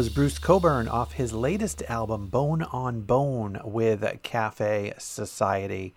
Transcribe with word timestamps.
Was 0.00 0.08
Bruce 0.08 0.38
Cockburn 0.38 0.88
off 0.88 1.12
his 1.12 1.34
latest 1.34 1.82
album, 1.82 2.28
Bone 2.28 2.62
on 2.62 3.02
Bone, 3.02 3.60
with 3.62 4.02
Cafe 4.22 4.94
Society. 4.96 5.92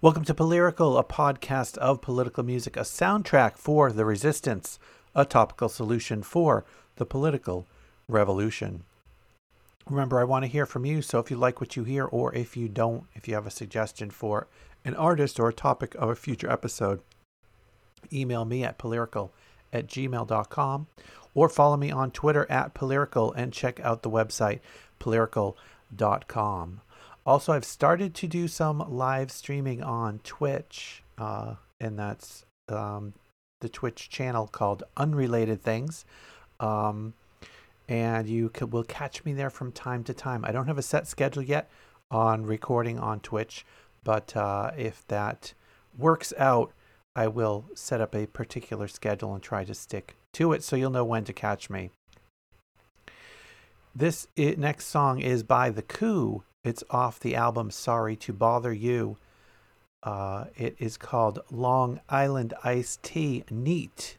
Welcome 0.00 0.24
to 0.26 0.34
Polyrical, 0.34 0.96
a 0.96 1.02
podcast 1.02 1.76
of 1.78 2.00
political 2.00 2.44
music, 2.44 2.76
a 2.76 2.82
soundtrack 2.82 3.56
for 3.56 3.90
the 3.90 4.04
resistance, 4.04 4.78
a 5.16 5.24
topical 5.24 5.68
solution 5.68 6.22
for 6.22 6.64
the 6.94 7.04
political 7.04 7.66
revolution. 8.06 8.84
Remember, 9.88 10.20
I 10.20 10.24
want 10.30 10.44
to 10.44 10.48
hear 10.48 10.64
from 10.64 10.84
you, 10.84 11.02
so 11.02 11.18
if 11.18 11.28
you 11.28 11.36
like 11.36 11.60
what 11.60 11.74
you 11.74 11.82
hear, 11.82 12.04
or 12.04 12.32
if 12.32 12.56
you 12.56 12.68
don't, 12.68 13.02
if 13.16 13.26
you 13.26 13.34
have 13.34 13.48
a 13.48 13.50
suggestion 13.50 14.10
for 14.10 14.46
an 14.84 14.94
artist 14.94 15.40
or 15.40 15.48
a 15.48 15.52
topic 15.52 15.96
of 15.96 16.08
a 16.08 16.14
future 16.14 16.48
episode, 16.48 17.00
email 18.12 18.44
me 18.44 18.62
at 18.62 18.78
polyrical 18.78 19.30
at 19.72 19.88
gmail.com 19.88 20.86
or 21.34 21.48
follow 21.48 21.76
me 21.76 21.90
on 21.90 22.10
Twitter 22.10 22.46
at 22.50 22.74
Polyrical 22.74 23.32
and 23.36 23.52
check 23.52 23.80
out 23.80 24.02
the 24.02 24.10
website 24.10 24.60
polyrical.com. 24.98 26.80
Also, 27.26 27.52
I've 27.52 27.64
started 27.64 28.14
to 28.14 28.26
do 28.26 28.48
some 28.48 28.84
live 28.88 29.30
streaming 29.30 29.82
on 29.82 30.20
Twitch, 30.20 31.02
uh, 31.18 31.54
and 31.78 31.98
that's 31.98 32.44
um, 32.68 33.14
the 33.60 33.68
Twitch 33.68 34.08
channel 34.08 34.46
called 34.46 34.82
Unrelated 34.96 35.62
Things. 35.62 36.04
Um, 36.58 37.14
and 37.88 38.28
you 38.28 38.50
will 38.70 38.84
catch 38.84 39.24
me 39.24 39.32
there 39.32 39.50
from 39.50 39.72
time 39.72 40.04
to 40.04 40.14
time. 40.14 40.44
I 40.44 40.52
don't 40.52 40.68
have 40.68 40.78
a 40.78 40.82
set 40.82 41.06
schedule 41.08 41.42
yet 41.42 41.68
on 42.10 42.46
recording 42.46 42.98
on 42.98 43.20
Twitch, 43.20 43.66
but 44.04 44.36
uh, 44.36 44.70
if 44.76 45.06
that 45.08 45.54
works 45.98 46.32
out, 46.38 46.72
I 47.16 47.26
will 47.26 47.66
set 47.74 48.00
up 48.00 48.14
a 48.14 48.26
particular 48.26 48.86
schedule 48.86 49.34
and 49.34 49.42
try 49.42 49.64
to 49.64 49.74
stick 49.74 50.16
to 50.34 50.52
it 50.52 50.62
so 50.62 50.76
you'll 50.76 50.90
know 50.90 51.04
when 51.04 51.24
to 51.24 51.32
catch 51.32 51.70
me. 51.70 51.90
This 53.94 54.28
next 54.36 54.86
song 54.86 55.20
is 55.20 55.42
by 55.42 55.70
The 55.70 55.82
Coup. 55.82 56.44
It's 56.62 56.84
off 56.90 57.18
the 57.18 57.34
album 57.34 57.70
Sorry 57.70 58.16
to 58.16 58.32
Bother 58.32 58.72
You. 58.72 59.16
Uh, 60.02 60.44
it 60.56 60.76
is 60.78 60.96
called 60.96 61.40
Long 61.50 62.00
Island 62.08 62.54
Iced 62.62 63.02
Tea 63.02 63.44
Neat. 63.50 64.16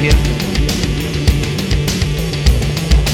Here? 0.00 0.16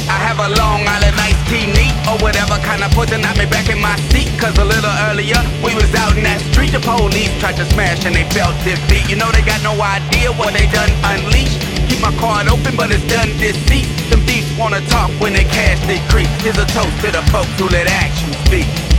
I 0.06 0.22
have 0.22 0.38
a 0.38 0.48
Long 0.54 0.86
Island 0.86 1.18
iced 1.18 1.42
tea 1.50 1.66
neat 1.66 1.94
or 2.06 2.14
whatever 2.22 2.54
kind 2.62 2.86
of 2.86 2.94
poison 2.94 3.20
knocked 3.22 3.42
me 3.42 3.46
back 3.46 3.68
in 3.68 3.82
my 3.82 3.98
seat. 4.14 4.30
Cause 4.38 4.54
a 4.58 4.64
little 4.64 4.94
earlier 5.10 5.38
we 5.66 5.74
was 5.74 5.90
out 5.98 6.14
in 6.16 6.22
that 6.22 6.38
street. 6.54 6.70
The 6.70 6.80
police 6.80 7.34
tried 7.42 7.58
to 7.58 7.66
smash 7.74 8.06
and 8.06 8.14
they 8.14 8.22
felt 8.30 8.54
defeat. 8.62 9.10
You 9.10 9.18
know 9.18 9.30
they 9.34 9.42
got 9.42 9.62
no 9.66 9.74
idea 9.74 10.30
what 10.38 10.54
they 10.54 10.70
done 10.70 10.90
unleashed. 11.02 11.58
Keep 11.90 12.00
my 12.06 12.14
card 12.22 12.46
open, 12.46 12.78
but 12.78 12.94
it's 12.94 13.02
done 13.10 13.34
deceit. 13.42 13.90
Them 14.06 14.22
thieves 14.22 14.46
wanna 14.54 14.80
talk 14.86 15.10
when 15.18 15.34
they 15.34 15.44
cash 15.44 15.82
they 15.90 15.98
creep. 16.06 16.30
Here's 16.46 16.58
a 16.58 16.66
toast 16.70 16.94
to 17.02 17.10
the 17.10 17.22
folks 17.34 17.50
who 17.58 17.66
let 17.66 17.90
action 17.90 18.30
speak. 18.46 18.95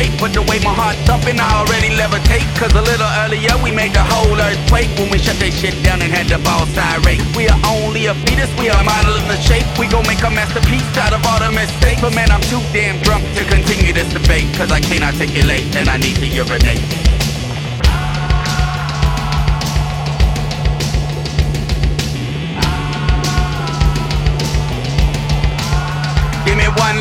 Straight, 0.00 0.20
but 0.20 0.32
the 0.32 0.42
way 0.42 0.58
my 0.64 0.72
heart 0.72 0.96
thumping, 1.04 1.38
I 1.40 1.48
already 1.60 1.90
levitate. 1.90 2.46
Cause 2.56 2.72
a 2.72 2.82
little 2.82 3.08
earlier 3.24 3.52
we 3.62 3.70
made 3.70 3.92
the 3.92 4.02
whole 4.02 4.38
earthquake 4.38 4.88
when 4.96 5.10
we 5.10 5.18
shut 5.18 5.36
that 5.40 5.52
shit 5.52 5.76
down 5.84 6.02
and 6.02 6.12
had 6.12 6.28
the 6.28 6.38
ball 6.44 6.64
irate. 6.76 7.22
We 7.36 7.48
are 7.48 7.60
only 7.66 8.06
a 8.06 8.14
fetus, 8.26 8.50
we 8.58 8.70
are 8.70 8.82
model 8.84 9.14
of 9.14 9.26
the 9.28 9.36
shape. 9.40 9.66
We 9.78 9.86
gon' 9.88 10.06
make 10.06 10.22
a 10.22 10.30
masterpiece 10.30 10.86
out 10.96 11.12
of 11.12 11.24
all 11.26 11.40
the 11.40 11.52
mistakes. 11.52 12.00
But 12.00 12.14
man, 12.14 12.30
I'm 12.30 12.42
too 12.42 12.62
damn 12.72 13.00
drunk 13.02 13.24
to 13.36 13.44
continue 13.44 13.92
this 13.92 14.08
debate. 14.12 14.48
Cause 14.56 14.70
I 14.72 14.80
can't 14.80 15.04
articulate 15.04 15.74
and 15.76 15.88
I 15.88 15.96
need 15.96 16.16
to 16.16 16.26
urinate. 16.26 17.09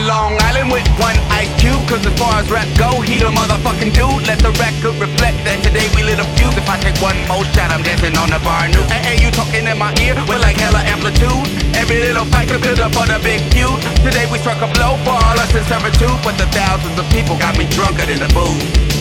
Long 0.09 0.33
Island 0.41 0.73
with 0.73 0.89
one 0.97 1.13
cube. 1.61 1.77
Cause 1.85 2.01
as 2.01 2.15
far 2.17 2.41
as 2.41 2.49
rap 2.49 2.65
go, 2.81 2.97
he 3.05 3.21
the 3.21 3.29
motherfucking 3.29 3.93
dude. 3.93 4.25
Let 4.25 4.41
the 4.41 4.49
record 4.57 4.97
reflect 4.97 5.37
that 5.45 5.61
today 5.61 5.85
we 5.93 6.01
lit 6.01 6.17
a 6.17 6.25
fuse 6.33 6.57
If 6.57 6.65
I 6.65 6.81
take 6.81 6.97
one 6.97 7.13
more 7.29 7.45
shot, 7.53 7.69
I'm 7.69 7.85
dancing 7.85 8.17
on 8.17 8.33
the 8.33 8.41
bar 8.41 8.65
new. 8.73 8.81
Hey, 8.89 9.05
hey, 9.05 9.17
you 9.21 9.29
talking 9.29 9.69
in 9.69 9.77
my 9.77 9.93
ear? 10.01 10.17
With 10.25 10.41
like 10.41 10.57
hella 10.57 10.81
amplitude. 10.89 11.45
Every 11.77 12.01
little 12.01 12.25
fight 12.25 12.49
could 12.49 12.65
build 12.65 12.81
up 12.81 12.97
on 12.97 13.13
a 13.13 13.21
big 13.21 13.45
feud. 13.53 13.77
Today 14.01 14.25
we 14.33 14.41
struck 14.41 14.57
a 14.65 14.69
blow 14.73 14.97
for 15.05 15.13
all 15.13 15.37
us 15.37 15.53
in 15.53 15.61
servitude. 15.69 16.17
But 16.25 16.41
the 16.41 16.49
thousands 16.57 16.97
of 16.97 17.05
people 17.13 17.37
got 17.37 17.53
me 17.61 17.69
drunker 17.69 18.09
than 18.09 18.17
the 18.17 18.31
booze 18.33 18.98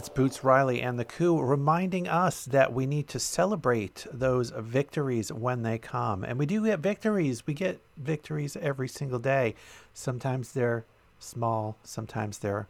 that's 0.00 0.08
Boots 0.08 0.42
Riley 0.42 0.80
and 0.80 0.98
the 0.98 1.04
Coup 1.04 1.38
reminding 1.38 2.08
us 2.08 2.46
that 2.46 2.72
we 2.72 2.86
need 2.86 3.06
to 3.08 3.18
celebrate 3.18 4.06
those 4.10 4.48
victories 4.48 5.30
when 5.30 5.60
they 5.60 5.76
come. 5.76 6.24
And 6.24 6.38
we 6.38 6.46
do 6.46 6.64
get 6.64 6.78
victories. 6.80 7.46
We 7.46 7.52
get 7.52 7.82
victories 7.98 8.56
every 8.56 8.88
single 8.88 9.18
day. 9.18 9.54
Sometimes 9.92 10.52
they're 10.52 10.86
small, 11.18 11.76
sometimes 11.84 12.38
they're 12.38 12.66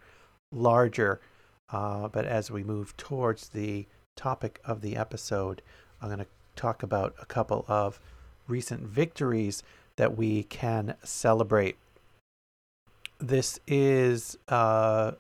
larger. 0.50 1.20
Uh, 1.72 2.08
but 2.08 2.24
as 2.24 2.50
we 2.50 2.64
move 2.64 2.96
towards 2.96 3.50
the 3.50 3.86
topic 4.16 4.60
of 4.64 4.80
the 4.80 4.96
episode, 4.96 5.62
I'm 6.02 6.08
going 6.08 6.18
to 6.18 6.26
talk 6.56 6.82
about 6.82 7.14
a 7.22 7.26
couple 7.26 7.64
of 7.68 8.00
recent 8.48 8.80
victories 8.80 9.62
that 9.94 10.16
we 10.16 10.42
can 10.42 10.96
celebrate. 11.04 11.76
This 13.20 13.60
is 13.68 14.36
uh, 14.48 15.12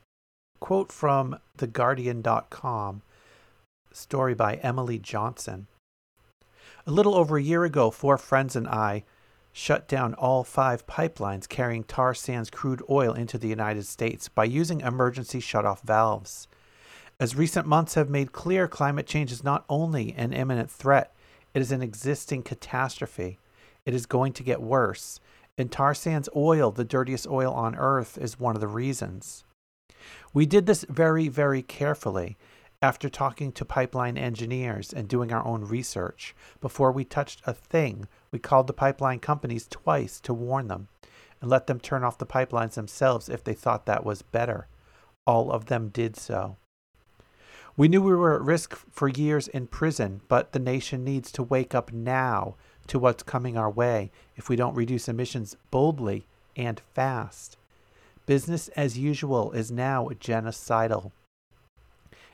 quote 0.60 0.92
from 0.92 1.38
theguardian.com 1.58 3.02
story 3.92 4.34
by 4.34 4.54
emily 4.56 4.98
johnston. 4.98 5.66
A 6.86 6.90
little 6.90 7.14
over 7.14 7.36
a 7.36 7.42
year 7.42 7.64
ago 7.64 7.90
four 7.90 8.18
friends 8.18 8.54
and 8.54 8.68
i 8.68 9.02
shut 9.52 9.88
down 9.88 10.14
all 10.14 10.44
five 10.44 10.86
pipelines 10.86 11.48
carrying 11.48 11.82
tar 11.82 12.14
sands 12.14 12.50
crude 12.50 12.82
oil 12.88 13.14
into 13.14 13.38
the 13.38 13.48
united 13.48 13.84
states 13.84 14.28
by 14.28 14.44
using 14.44 14.80
emergency 14.80 15.40
shutoff 15.40 15.80
valves. 15.80 16.46
As 17.18 17.34
recent 17.34 17.66
months 17.66 17.94
have 17.94 18.08
made 18.08 18.32
clear 18.32 18.68
climate 18.68 19.06
change 19.06 19.32
is 19.32 19.42
not 19.42 19.64
only 19.68 20.12
an 20.12 20.32
imminent 20.32 20.70
threat 20.70 21.14
it 21.52 21.60
is 21.60 21.72
an 21.72 21.82
existing 21.82 22.44
catastrophe. 22.44 23.38
It 23.84 23.94
is 23.94 24.06
going 24.06 24.34
to 24.34 24.44
get 24.44 24.62
worse 24.62 25.20
and 25.58 25.72
tar 25.72 25.94
sands 25.94 26.28
oil 26.36 26.70
the 26.70 26.84
dirtiest 26.84 27.26
oil 27.26 27.52
on 27.52 27.74
earth 27.74 28.18
is 28.18 28.38
one 28.38 28.54
of 28.54 28.60
the 28.60 28.68
reasons 28.68 29.44
we 30.32 30.46
did 30.46 30.66
this 30.66 30.84
very, 30.88 31.28
very 31.28 31.62
carefully 31.62 32.36
after 32.82 33.08
talking 33.08 33.52
to 33.52 33.64
pipeline 33.64 34.16
engineers 34.16 34.92
and 34.92 35.08
doing 35.08 35.32
our 35.32 35.46
own 35.46 35.64
research. 35.64 36.34
Before 36.60 36.92
we 36.92 37.04
touched 37.04 37.42
a 37.46 37.52
thing, 37.52 38.08
we 38.30 38.38
called 38.38 38.66
the 38.66 38.72
pipeline 38.72 39.18
companies 39.18 39.66
twice 39.68 40.18
to 40.20 40.32
warn 40.32 40.68
them 40.68 40.88
and 41.40 41.50
let 41.50 41.66
them 41.66 41.80
turn 41.80 42.04
off 42.04 42.18
the 42.18 42.26
pipelines 42.26 42.74
themselves 42.74 43.28
if 43.28 43.44
they 43.44 43.54
thought 43.54 43.86
that 43.86 44.04
was 44.04 44.22
better. 44.22 44.66
All 45.26 45.50
of 45.50 45.66
them 45.66 45.88
did 45.88 46.16
so. 46.16 46.56
We 47.76 47.88
knew 47.88 48.02
we 48.02 48.14
were 48.14 48.34
at 48.34 48.42
risk 48.42 48.76
for 48.90 49.08
years 49.08 49.48
in 49.48 49.66
prison, 49.66 50.20
but 50.28 50.52
the 50.52 50.58
nation 50.58 51.04
needs 51.04 51.30
to 51.32 51.42
wake 51.42 51.74
up 51.74 51.92
now 51.92 52.56
to 52.88 52.98
what's 52.98 53.22
coming 53.22 53.56
our 53.56 53.70
way 53.70 54.10
if 54.36 54.48
we 54.48 54.56
don't 54.56 54.74
reduce 54.74 55.08
emissions 55.08 55.56
boldly 55.70 56.26
and 56.56 56.80
fast. 56.94 57.56
Business 58.30 58.68
as 58.76 58.96
usual 58.96 59.50
is 59.50 59.72
now 59.72 60.08
genocidal. 60.20 61.10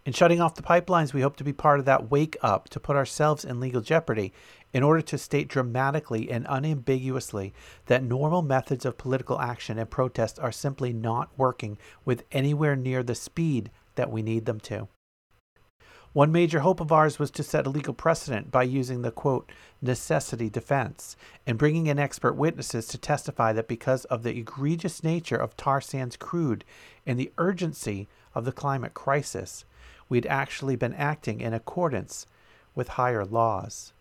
In 0.04 0.12
shutting 0.12 0.42
off 0.42 0.54
the 0.54 0.60
pipelines, 0.60 1.14
we 1.14 1.22
hope 1.22 1.36
to 1.36 1.42
be 1.42 1.54
part 1.54 1.78
of 1.78 1.86
that 1.86 2.10
wake 2.10 2.36
up 2.42 2.68
to 2.68 2.78
put 2.78 2.96
ourselves 2.96 3.46
in 3.46 3.60
legal 3.60 3.80
jeopardy 3.80 4.34
in 4.74 4.82
order 4.82 5.00
to 5.00 5.16
state 5.16 5.48
dramatically 5.48 6.30
and 6.30 6.44
unambiguously 6.50 7.54
that 7.86 8.02
normal 8.02 8.42
methods 8.42 8.84
of 8.84 8.98
political 8.98 9.40
action 9.40 9.78
and 9.78 9.88
protest 9.88 10.38
are 10.38 10.52
simply 10.52 10.92
not 10.92 11.30
working 11.38 11.78
with 12.04 12.24
anywhere 12.30 12.76
near 12.76 13.02
the 13.02 13.14
speed 13.14 13.70
that 13.94 14.10
we 14.10 14.20
need 14.20 14.44
them 14.44 14.60
to. 14.60 14.88
One 16.16 16.32
major 16.32 16.60
hope 16.60 16.80
of 16.80 16.92
ours 16.92 17.18
was 17.18 17.30
to 17.32 17.42
set 17.42 17.66
a 17.66 17.68
legal 17.68 17.92
precedent 17.92 18.50
by 18.50 18.62
using 18.62 19.02
the 19.02 19.10
quote, 19.10 19.52
necessity 19.82 20.48
defense 20.48 21.14
and 21.46 21.58
bringing 21.58 21.88
in 21.88 21.98
expert 21.98 22.32
witnesses 22.32 22.86
to 22.86 22.96
testify 22.96 23.52
that 23.52 23.68
because 23.68 24.06
of 24.06 24.22
the 24.22 24.34
egregious 24.34 25.04
nature 25.04 25.36
of 25.36 25.58
tar 25.58 25.78
sands 25.82 26.16
crude 26.16 26.64
and 27.06 27.20
the 27.20 27.30
urgency 27.36 28.08
of 28.34 28.46
the 28.46 28.52
climate 28.52 28.94
crisis, 28.94 29.66
we'd 30.08 30.24
actually 30.24 30.74
been 30.74 30.94
acting 30.94 31.42
in 31.42 31.52
accordance 31.52 32.24
with 32.74 32.88
higher 32.88 33.26
laws. 33.26 33.92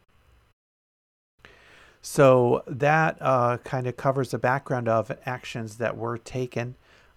So 2.02 2.64
that 2.66 3.18
uh, 3.20 3.58
kind 3.66 3.88
of 3.88 3.98
covers 3.98 4.32
the 4.32 4.38
background 4.38 4.88
of 4.88 5.12
actions 5.26 5.80
that 5.80 5.98
were 5.98 6.18
taken 6.18 6.76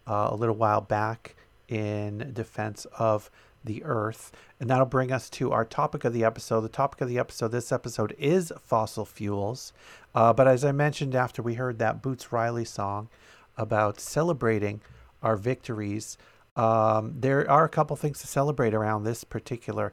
uh, 0.09 0.31
a 0.33 0.35
little 0.35 0.57
while 0.57 0.81
back 0.81 1.37
in 1.69 2.33
defense 2.35 2.85
of 2.99 3.31
the 3.65 3.83
earth. 3.85 4.33
And 4.61 4.69
that'll 4.69 4.87
bring 4.87 5.13
us 5.13 5.29
to 5.31 5.53
our 5.53 5.65
topic 5.65 6.05
of 6.05 6.13
the 6.13 6.25
episode. 6.25 6.61
The 6.63 6.69
topic 6.69 7.01
of 7.01 7.09
the 7.09 7.19
episode, 7.19 7.49
this 7.49 7.73
episode, 7.73 8.15
is 8.19 8.53
fossil 8.61 9.05
fuels. 9.05 9.73
Uh, 10.15 10.33
but 10.33 10.49
as 10.49 10.65
I 10.65 10.73
mentioned 10.73 11.15
after 11.15 11.43
we 11.43 11.55
heard 11.55 11.79
that 11.79 12.03
Boots 12.03 12.33
Riley 12.33 12.65
song 12.65 13.09
about 13.57 14.01
celebrating 14.01 14.81
our 15.23 15.37
victories, 15.37 16.19
um, 16.57 17.15
there 17.19 17.49
are 17.51 17.65
a 17.65 17.69
couple 17.69 17.95
things 17.97 18.21
to 18.21 18.27
celebrate 18.27 18.75
around 18.75 19.05
this 19.05 19.25
particular 19.25 19.93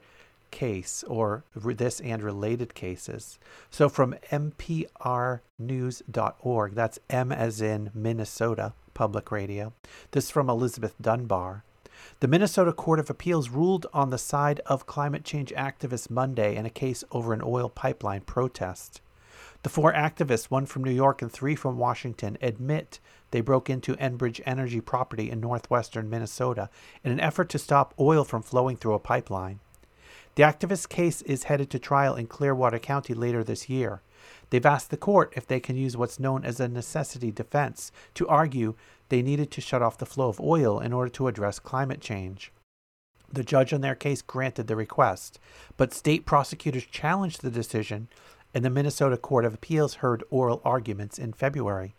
case 0.50 1.04
or 1.06 1.44
this 1.54 2.00
and 2.00 2.22
related 2.22 2.74
cases. 2.74 3.38
So 3.70 3.88
from 3.88 4.14
mprnews.org, 4.30 5.40
that's 6.74 6.98
M 7.10 7.30
as 7.32 7.60
in 7.60 7.90
Minnesota 7.94 8.72
Public 8.94 9.30
Radio. 9.30 9.72
This 10.10 10.24
is 10.24 10.30
from 10.30 10.48
Elizabeth 10.48 10.94
Dunbar. 11.00 11.62
The 12.20 12.28
Minnesota 12.28 12.72
Court 12.72 12.98
of 12.98 13.10
Appeals 13.10 13.50
ruled 13.50 13.86
on 13.92 14.10
the 14.10 14.18
side 14.18 14.60
of 14.66 14.86
climate 14.86 15.24
change 15.24 15.52
activists 15.56 16.10
Monday 16.10 16.56
in 16.56 16.66
a 16.66 16.70
case 16.70 17.04
over 17.12 17.32
an 17.32 17.42
oil 17.44 17.68
pipeline 17.68 18.22
protest. 18.22 19.00
The 19.62 19.68
four 19.68 19.92
activists, 19.92 20.44
one 20.44 20.66
from 20.66 20.84
New 20.84 20.92
York 20.92 21.22
and 21.22 21.30
three 21.30 21.54
from 21.54 21.78
Washington, 21.78 22.38
admit 22.40 23.00
they 23.32 23.40
broke 23.40 23.68
into 23.68 23.96
Enbridge 23.96 24.40
Energy 24.46 24.80
property 24.80 25.30
in 25.30 25.40
northwestern 25.40 26.08
Minnesota 26.08 26.70
in 27.02 27.10
an 27.10 27.20
effort 27.20 27.48
to 27.50 27.58
stop 27.58 27.92
oil 27.98 28.24
from 28.24 28.42
flowing 28.42 28.76
through 28.76 28.94
a 28.94 29.00
pipeline. 29.00 29.60
The 30.36 30.42
activists' 30.42 30.88
case 30.88 31.22
is 31.22 31.44
headed 31.44 31.70
to 31.70 31.78
trial 31.78 32.14
in 32.14 32.26
Clearwater 32.26 32.78
County 32.78 33.14
later 33.14 33.42
this 33.42 33.68
year. 33.68 34.02
They've 34.50 34.64
asked 34.64 34.90
the 34.90 34.96
court 34.96 35.32
if 35.36 35.46
they 35.46 35.60
can 35.60 35.76
use 35.76 35.96
what's 35.96 36.20
known 36.20 36.44
as 36.44 36.60
a 36.60 36.68
necessity 36.68 37.30
defense 37.30 37.90
to 38.14 38.28
argue 38.28 38.74
they 39.08 39.22
needed 39.22 39.50
to 39.52 39.60
shut 39.60 39.82
off 39.82 39.98
the 39.98 40.06
flow 40.06 40.28
of 40.28 40.40
oil 40.40 40.80
in 40.80 40.92
order 40.92 41.10
to 41.10 41.28
address 41.28 41.58
climate 41.58 42.00
change. 42.00 42.52
The 43.32 43.44
judge 43.44 43.72
in 43.72 43.80
their 43.80 43.94
case 43.94 44.22
granted 44.22 44.66
the 44.66 44.76
request, 44.76 45.38
but 45.76 45.92
state 45.92 46.26
prosecutors 46.26 46.84
challenged 46.84 47.42
the 47.42 47.50
decision, 47.50 48.08
and 48.54 48.64
the 48.64 48.70
Minnesota 48.70 49.16
Court 49.16 49.44
of 49.44 49.54
Appeals 49.54 49.94
heard 49.94 50.24
oral 50.30 50.62
arguments 50.64 51.18
in 51.18 51.32
February. 51.32 51.94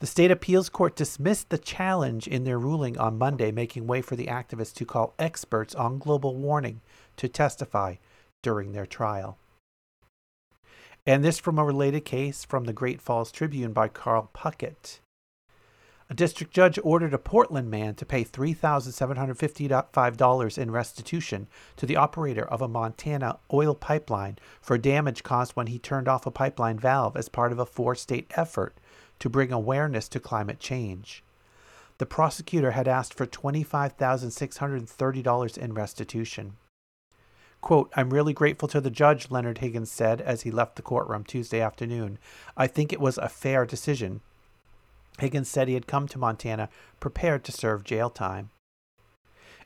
The 0.00 0.06
state 0.06 0.30
appeals 0.30 0.70
court 0.70 0.96
dismissed 0.96 1.50
the 1.50 1.58
challenge 1.58 2.26
in 2.26 2.44
their 2.44 2.58
ruling 2.58 2.96
on 2.96 3.18
Monday, 3.18 3.52
making 3.52 3.86
way 3.86 4.00
for 4.00 4.16
the 4.16 4.28
activists 4.28 4.72
to 4.76 4.86
call 4.86 5.14
experts 5.18 5.74
on 5.74 5.98
global 5.98 6.34
warming 6.34 6.80
to 7.18 7.28
testify 7.28 7.96
during 8.42 8.72
their 8.72 8.86
trial. 8.86 9.36
And 11.06 11.22
this 11.22 11.38
from 11.38 11.58
a 11.58 11.64
related 11.64 12.06
case 12.06 12.44
from 12.44 12.64
the 12.64 12.72
Great 12.72 13.02
Falls 13.02 13.30
Tribune 13.30 13.74
by 13.74 13.88
Karl 13.88 14.30
Puckett. 14.34 15.00
A 16.10 16.14
district 16.14 16.52
judge 16.52 16.78
ordered 16.82 17.14
a 17.14 17.18
Portland 17.18 17.70
man 17.70 17.94
to 17.94 18.04
pay 18.04 18.24
$3,755 18.24 20.58
in 20.58 20.70
restitution 20.72 21.46
to 21.76 21.86
the 21.86 21.94
operator 21.94 22.44
of 22.44 22.60
a 22.60 22.66
Montana 22.66 23.38
oil 23.52 23.76
pipeline 23.76 24.36
for 24.60 24.76
damage 24.76 25.22
caused 25.22 25.52
when 25.52 25.68
he 25.68 25.78
turned 25.78 26.08
off 26.08 26.26
a 26.26 26.32
pipeline 26.32 26.80
valve 26.80 27.16
as 27.16 27.28
part 27.28 27.52
of 27.52 27.60
a 27.60 27.66
four 27.66 27.94
state 27.94 28.28
effort 28.34 28.76
to 29.20 29.30
bring 29.30 29.52
awareness 29.52 30.08
to 30.08 30.18
climate 30.18 30.58
change. 30.58 31.22
The 31.98 32.06
prosecutor 32.06 32.72
had 32.72 32.88
asked 32.88 33.14
for 33.14 33.26
$25,630 33.26 35.58
in 35.58 35.74
restitution. 35.74 36.56
Quote, 37.60 37.92
I'm 37.94 38.12
really 38.12 38.32
grateful 38.32 38.66
to 38.68 38.80
the 38.80 38.90
judge, 38.90 39.30
Leonard 39.30 39.58
Higgins 39.58 39.92
said 39.92 40.20
as 40.20 40.42
he 40.42 40.50
left 40.50 40.74
the 40.74 40.82
courtroom 40.82 41.22
Tuesday 41.22 41.60
afternoon. 41.60 42.18
I 42.56 42.66
think 42.66 42.92
it 42.92 42.98
was 42.98 43.16
a 43.18 43.28
fair 43.28 43.64
decision. 43.64 44.22
Higgins 45.20 45.48
said 45.48 45.68
he 45.68 45.74
had 45.74 45.86
come 45.86 46.08
to 46.08 46.18
Montana 46.18 46.68
prepared 46.98 47.44
to 47.44 47.52
serve 47.52 47.84
jail 47.84 48.10
time. 48.10 48.50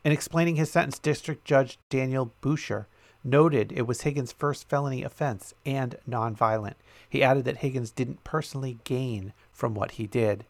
In 0.04 0.12
explaining 0.12 0.56
his 0.56 0.70
sentence, 0.70 0.99
District 0.99 1.44
Judge 1.44 1.78
Daniel 1.88 2.32
Boucher 2.40 2.87
noted 3.25 3.73
it 3.73 3.87
was 3.87 4.02
Higgins' 4.02 4.32
first 4.32 4.68
felony 4.68 5.02
offense 5.02 5.54
and 5.64 5.96
nonviolent. 6.08 6.75
He 7.08 7.23
added 7.23 7.44
that 7.46 7.58
Higgins 7.58 7.90
didn't 7.90 8.23
personally 8.23 8.78
gain 8.84 9.32
from 9.50 9.75
what 9.75 9.92
he 9.92 10.06
did. 10.06 10.44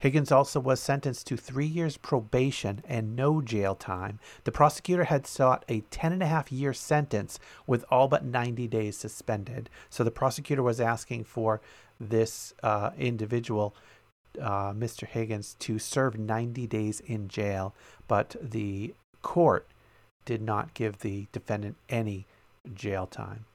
Higgins 0.00 0.30
also 0.30 0.60
was 0.60 0.78
sentenced 0.78 1.26
to 1.26 1.38
three 1.38 1.66
years 1.66 1.96
probation 1.96 2.82
and 2.86 3.16
no 3.16 3.40
jail 3.40 3.74
time. 3.74 4.20
The 4.44 4.52
prosecutor 4.52 5.04
had 5.04 5.26
sought 5.26 5.64
a 5.68 5.80
10 5.90 6.12
and 6.12 6.22
a 6.22 6.26
half 6.26 6.52
year 6.52 6.74
sentence 6.74 7.38
with 7.66 7.82
all 7.90 8.06
but 8.06 8.22
90 8.22 8.68
days 8.68 8.98
suspended. 8.98 9.70
So 9.88 10.04
the 10.04 10.10
prosecutor 10.10 10.62
was 10.62 10.82
asking 10.82 11.24
for 11.24 11.62
this 12.00 12.54
uh, 12.62 12.90
individual, 12.98 13.74
uh, 14.40 14.72
Mr. 14.72 15.06
Higgins, 15.06 15.56
to 15.60 15.78
serve 15.78 16.18
90 16.18 16.66
days 16.66 17.00
in 17.00 17.28
jail, 17.28 17.74
but 18.08 18.36
the 18.40 18.94
court 19.22 19.66
did 20.24 20.42
not 20.42 20.74
give 20.74 20.98
the 20.98 21.26
defendant 21.32 21.76
any 21.88 22.26
jail 22.74 23.06
time. 23.06 23.46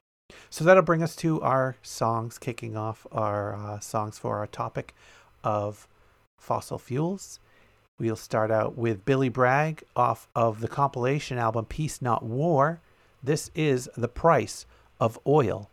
So 0.50 0.64
that'll 0.64 0.82
bring 0.82 1.02
us 1.02 1.14
to 1.16 1.40
our 1.42 1.76
songs, 1.82 2.38
kicking 2.38 2.76
off 2.76 3.06
our 3.12 3.54
uh, 3.54 3.80
songs 3.80 4.18
for 4.18 4.38
our 4.38 4.46
topic 4.46 4.94
of 5.44 5.86
fossil 6.38 6.78
fuels. 6.78 7.38
We'll 7.98 8.16
start 8.16 8.50
out 8.50 8.76
with 8.76 9.04
Billy 9.04 9.28
Bragg 9.28 9.84
off 9.94 10.26
of 10.34 10.60
the 10.60 10.68
compilation 10.68 11.38
album 11.38 11.66
Peace 11.66 12.02
Not 12.02 12.24
War. 12.24 12.80
This 13.22 13.50
is 13.54 13.88
The 13.96 14.08
Price 14.08 14.66
of 14.98 15.18
Oil. 15.26 15.70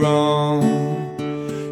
wrong 0.00 0.96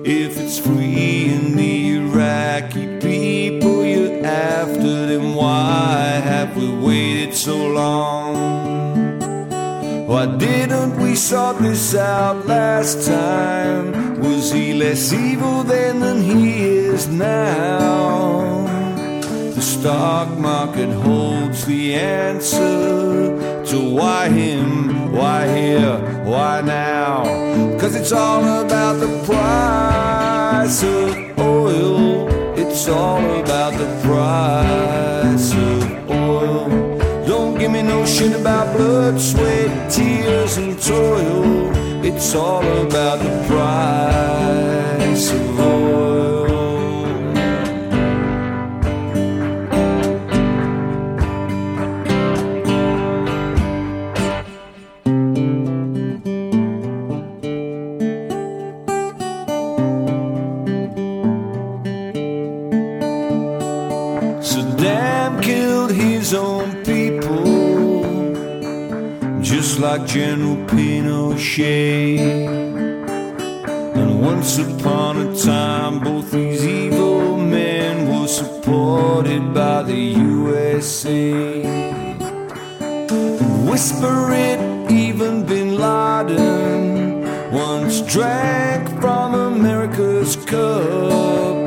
if 0.06 0.38
it's 0.38 0.58
free 0.58 1.30
in 1.32 1.56
the 1.56 1.96
Iraqi 1.96 2.98
people 2.98 3.84
you're 3.84 4.24
after, 4.24 5.06
then 5.06 5.34
why 5.34 6.20
have 6.22 6.56
we 6.56 6.68
waited 6.68 7.34
so 7.34 7.56
long? 7.56 8.34
Why 10.06 10.26
didn't 10.36 10.96
we 11.00 11.14
sort 11.16 11.58
this 11.58 11.94
out 11.94 12.46
last 12.46 13.06
time? 13.06 14.20
Was 14.20 14.52
he 14.52 14.74
less 14.74 15.12
evil 15.12 15.62
then 15.64 16.00
than 16.00 16.22
he 16.22 16.60
is 16.60 17.08
now? 17.08 18.64
The 19.54 19.62
stock 19.62 20.28
market 20.38 20.90
holds 20.90 21.64
the 21.64 21.94
answer 21.94 23.64
to 23.64 23.94
why 23.94 24.28
him, 24.28 25.12
why 25.12 25.48
here, 25.56 25.96
why 26.24 26.60
now? 26.60 27.53
Cause 27.84 27.96
it's 27.96 28.12
all 28.12 28.42
about 28.64 28.94
the 28.94 29.08
price 29.26 30.82
of 30.82 31.38
oil. 31.38 32.26
It's 32.56 32.88
all 32.88 33.22
about 33.42 33.74
the 33.74 33.84
price 34.02 35.52
of 35.52 36.10
oil. 36.10 36.96
Don't 37.26 37.58
give 37.58 37.70
me 37.70 37.82
no 37.82 38.06
shit 38.06 38.40
about 38.40 38.74
blood, 38.74 39.20
sweat, 39.20 39.90
tears, 39.90 40.56
and 40.56 40.80
toil. 40.80 41.76
It's 42.02 42.34
all 42.34 42.64
about 42.86 43.18
the 43.18 43.44
price 43.52 45.30
of 45.30 45.60
oil. 45.60 45.73
Like 69.84 70.06
General 70.06 70.56
Pinochet. 70.66 72.18
And 74.00 74.22
once 74.22 74.56
upon 74.56 75.18
a 75.18 75.36
time, 75.36 76.00
both 76.00 76.30
these 76.30 76.66
evil 76.66 77.36
men 77.36 78.08
were 78.08 78.26
supported 78.26 79.52
by 79.52 79.82
the 79.82 80.02
USA. 80.32 81.60
Whisper 83.68 84.32
it, 84.32 84.90
even 84.90 85.44
Bin 85.44 85.76
Laden 85.76 87.52
once 87.52 88.00
drank 88.00 88.88
from 89.02 89.34
America's 89.34 90.34
cup. 90.36 91.62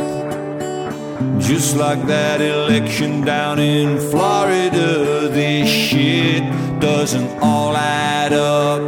Just 1.39 1.77
like 1.77 2.01
that 2.07 2.41
election 2.41 3.21
down 3.21 3.59
in 3.59 3.99
Florida, 4.09 5.29
this 5.29 5.69
shit 5.69 6.66
doesn't 6.79 7.39
all 7.39 7.75
add 7.75 8.33
up. 8.33 8.87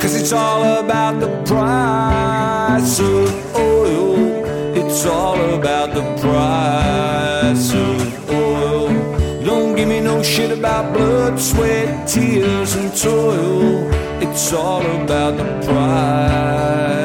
Cause 0.00 0.14
it's 0.14 0.32
all 0.32 0.62
about 0.84 1.20
the 1.20 1.28
price 1.44 3.00
of 3.00 3.56
oil. 3.56 4.16
It's 4.74 5.06
all 5.06 5.38
about 5.54 5.94
the 5.94 6.02
price 6.20 7.72
of 7.72 8.30
oil. 8.30 8.88
Don't 9.44 9.76
give 9.76 9.88
me 9.88 10.00
no 10.00 10.22
shit 10.22 10.50
about 10.50 10.92
blood, 10.92 11.38
sweat, 11.38 12.08
tears, 12.08 12.74
and 12.74 12.90
toil. 12.96 13.90
It's 14.22 14.52
all 14.52 14.84
about 15.02 15.36
the 15.36 15.66
price 15.66 17.01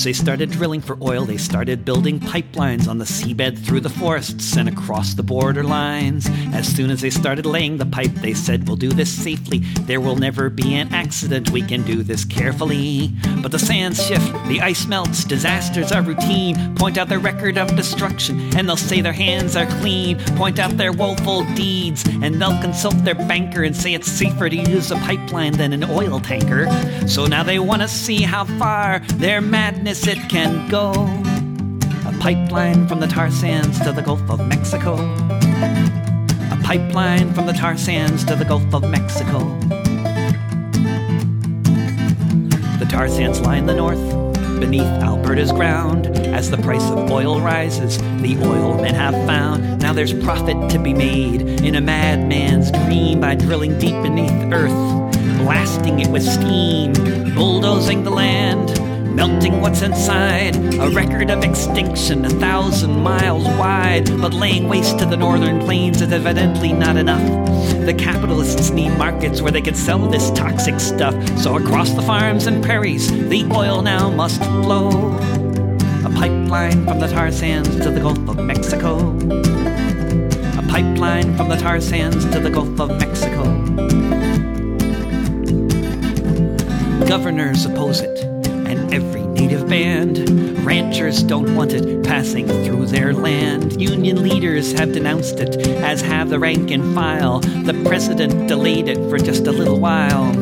As 0.00 0.04
they 0.04 0.14
started 0.14 0.50
drilling 0.50 0.80
for 0.80 0.96
oil, 1.02 1.26
they 1.26 1.36
started 1.36 1.84
building 1.84 2.20
pipelines 2.20 2.88
on 2.88 2.96
the 2.96 3.04
seabed 3.04 3.62
through 3.62 3.80
the 3.80 3.90
forests 3.90 4.56
and 4.56 4.66
across 4.66 5.12
the 5.12 5.22
border 5.22 5.62
lines. 5.62 6.26
As 6.54 6.66
soon 6.66 6.88
as 6.88 7.02
they 7.02 7.10
started 7.10 7.44
laying 7.44 7.76
the 7.76 7.84
pipe, 7.84 8.14
they 8.14 8.32
said, 8.32 8.66
We'll 8.66 8.78
do 8.78 8.88
this 8.88 9.12
safely. 9.12 9.58
There 9.58 10.00
will 10.00 10.16
never 10.16 10.48
be 10.48 10.74
an 10.74 10.94
accident. 10.94 11.50
We 11.50 11.60
can 11.60 11.82
do 11.82 12.02
this 12.02 12.24
carefully. 12.24 13.10
But 13.42 13.52
the 13.52 13.58
sands 13.58 14.04
shift, 14.04 14.32
the 14.48 14.60
ice 14.60 14.86
melts, 14.86 15.24
disasters 15.24 15.92
are 15.92 16.02
routine. 16.02 16.74
Point 16.74 16.98
out 16.98 17.08
their 17.08 17.18
record 17.18 17.58
of 17.58 17.74
destruction, 17.74 18.54
and 18.56 18.68
they'll 18.68 18.76
say 18.76 19.00
their 19.00 19.12
hands 19.12 19.56
are 19.56 19.66
clean. 19.80 20.18
Point 20.36 20.58
out 20.58 20.76
their 20.76 20.92
woeful 20.92 21.44
deeds, 21.54 22.04
and 22.22 22.40
they'll 22.40 22.60
consult 22.60 22.96
their 23.04 23.14
banker 23.14 23.62
and 23.62 23.74
say 23.74 23.94
it's 23.94 24.10
safer 24.10 24.48
to 24.50 24.56
use 24.56 24.90
a 24.90 24.96
pipeline 24.96 25.52
than 25.52 25.72
an 25.72 25.84
oil 25.84 26.20
tanker. 26.20 26.68
So 27.08 27.26
now 27.26 27.42
they 27.42 27.58
want 27.58 27.82
to 27.82 27.88
see 27.88 28.22
how 28.22 28.44
far 28.58 29.00
their 29.14 29.40
madness 29.40 30.06
it 30.06 30.18
can 30.28 30.68
go. 30.68 30.90
A 32.06 32.12
pipeline 32.20 32.86
from 32.86 33.00
the 33.00 33.06
tar 33.06 33.30
sands 33.30 33.80
to 33.80 33.92
the 33.92 34.02
Gulf 34.02 34.28
of 34.28 34.46
Mexico. 34.46 34.96
A 36.50 36.60
pipeline 36.62 37.32
from 37.32 37.46
the 37.46 37.52
tar 37.52 37.76
sands 37.76 38.24
to 38.24 38.36
the 38.36 38.44
Gulf 38.44 38.74
of 38.74 38.88
Mexico. 38.88 39.79
Tar 42.90 43.08
sands 43.08 43.40
lie 43.40 43.56
in 43.56 43.66
the 43.66 43.74
north, 43.74 44.00
beneath 44.58 44.82
Alberta's 44.82 45.52
ground. 45.52 46.08
As 46.08 46.50
the 46.50 46.56
price 46.56 46.82
of 46.90 47.08
oil 47.08 47.40
rises, 47.40 47.98
the 48.20 48.36
oil 48.42 48.82
men 48.82 48.96
have 48.96 49.14
found. 49.26 49.80
Now 49.80 49.92
there's 49.92 50.12
profit 50.12 50.70
to 50.70 50.78
be 50.78 50.92
made 50.92 51.42
in 51.62 51.76
a 51.76 51.80
madman's 51.80 52.72
dream 52.72 53.20
by 53.20 53.36
drilling 53.36 53.78
deep 53.78 53.94
beneath 54.02 54.52
earth, 54.52 54.72
blasting 55.38 56.00
it 56.00 56.08
with 56.08 56.24
steam, 56.24 56.92
bulldozing 57.36 58.02
the 58.02 58.10
land. 58.10 58.89
Melting 59.20 59.60
what's 59.60 59.82
inside, 59.82 60.56
a 60.56 60.88
record 60.88 61.28
of 61.28 61.44
extinction 61.44 62.24
a 62.24 62.30
thousand 62.30 63.02
miles 63.02 63.44
wide. 63.44 64.06
But 64.18 64.32
laying 64.32 64.66
waste 64.66 64.98
to 65.00 65.04
the 65.04 65.18
northern 65.18 65.60
plains 65.60 66.00
is 66.00 66.10
evidently 66.10 66.72
not 66.72 66.96
enough. 66.96 67.20
The 67.84 67.92
capitalists 67.92 68.70
need 68.70 68.96
markets 68.96 69.42
where 69.42 69.52
they 69.52 69.60
can 69.60 69.74
sell 69.74 69.98
this 69.98 70.30
toxic 70.30 70.80
stuff. 70.80 71.14
So 71.36 71.58
across 71.58 71.90
the 71.90 72.00
farms 72.00 72.46
and 72.46 72.64
prairies, 72.64 73.10
the 73.28 73.44
oil 73.52 73.82
now 73.82 74.08
must 74.08 74.38
flow. 74.42 74.88
A 74.88 76.10
pipeline 76.14 76.86
from 76.86 76.98
the 76.98 77.08
tar 77.08 77.30
sands 77.30 77.68
to 77.76 77.90
the 77.90 78.00
Gulf 78.00 78.26
of 78.26 78.38
Mexico. 78.38 79.10
A 80.58 80.66
pipeline 80.70 81.36
from 81.36 81.50
the 81.50 81.56
tar 81.56 81.82
sands 81.82 82.24
to 82.30 82.40
the 82.40 82.48
Gulf 82.48 82.80
of 82.80 82.88
Mexico. 82.98 83.44
Governors 87.06 87.66
oppose 87.66 88.00
it, 88.00 88.29
and 88.70 88.94
every 88.94 89.22
native 89.22 89.68
band. 89.68 90.18
Ranchers 90.64 91.22
don't 91.24 91.56
want 91.56 91.72
it 91.72 92.04
passing 92.04 92.46
through 92.46 92.86
their 92.86 93.12
land. 93.12 93.80
Union 93.80 94.22
leaders 94.22 94.72
have 94.72 94.92
denounced 94.92 95.40
it, 95.40 95.66
as 95.82 96.00
have 96.00 96.30
the 96.30 96.38
rank 96.38 96.70
and 96.70 96.94
file. 96.94 97.40
The 97.40 97.82
president 97.84 98.46
delayed 98.46 98.88
it 98.88 99.10
for 99.10 99.18
just 99.18 99.46
a 99.48 99.52
little 99.52 99.80
while. 99.80 100.32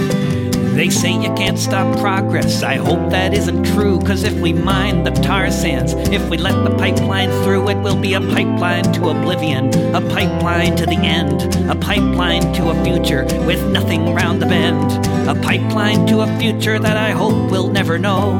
They 0.78 0.90
say 0.90 1.10
you 1.10 1.34
can't 1.34 1.58
stop 1.58 1.98
progress. 1.98 2.62
I 2.62 2.76
hope 2.76 3.10
that 3.10 3.34
isn't 3.34 3.64
true, 3.64 3.98
cause 3.98 4.22
if 4.22 4.32
we 4.34 4.52
mine 4.52 5.02
the 5.02 5.10
tar 5.10 5.50
sands, 5.50 5.92
if 5.92 6.30
we 6.30 6.38
let 6.38 6.54
the 6.62 6.70
pipeline 6.76 7.30
through, 7.42 7.68
it 7.70 7.78
will 7.78 8.00
be 8.00 8.14
a 8.14 8.20
pipeline 8.20 8.84
to 8.92 9.08
oblivion, 9.08 9.74
a 9.92 10.00
pipeline 10.00 10.76
to 10.76 10.86
the 10.86 10.94
end, 10.94 11.42
a 11.68 11.74
pipeline 11.74 12.52
to 12.52 12.70
a 12.70 12.84
future 12.84 13.24
with 13.44 13.60
nothing 13.72 14.14
round 14.14 14.40
the 14.40 14.46
bend, 14.46 15.04
a 15.28 15.34
pipeline 15.42 16.06
to 16.06 16.20
a 16.20 16.38
future 16.38 16.78
that 16.78 16.96
I 16.96 17.10
hope 17.10 17.50
we'll 17.50 17.72
never 17.72 17.98
know. 17.98 18.38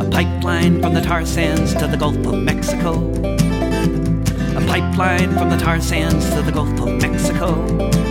A 0.00 0.10
pipeline 0.10 0.80
from 0.82 0.94
the 0.94 1.02
tar 1.02 1.24
sands 1.24 1.72
to 1.74 1.86
the 1.86 1.96
Gulf 1.96 2.16
of 2.26 2.34
Mexico. 2.34 2.94
A 4.56 4.66
pipeline 4.66 5.34
from 5.34 5.50
the 5.50 5.56
tar 5.56 5.80
sands 5.80 6.28
to 6.30 6.42
the 6.42 6.50
Gulf 6.50 6.80
of 6.80 7.00
Mexico. 7.00 8.09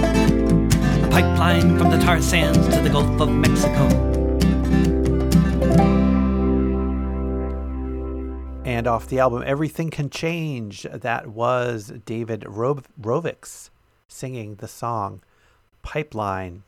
Pipeline 1.19 1.77
from 1.77 1.89
the 1.89 1.97
tar 1.97 2.21
sands 2.21 2.65
to 2.73 2.81
the 2.81 2.89
Gulf 2.89 3.19
of 3.19 3.29
Mexico. 3.29 3.89
And 8.63 8.87
off 8.87 9.09
the 9.09 9.19
album 9.19 9.43
Everything 9.45 9.89
Can 9.89 10.09
Change, 10.09 10.83
that 10.83 11.27
was 11.27 11.91
David 12.05 12.45
Ro- 12.47 12.83
Rovics 12.97 13.69
singing 14.07 14.55
the 14.55 14.67
song 14.69 15.21
Pipeline. 15.81 16.63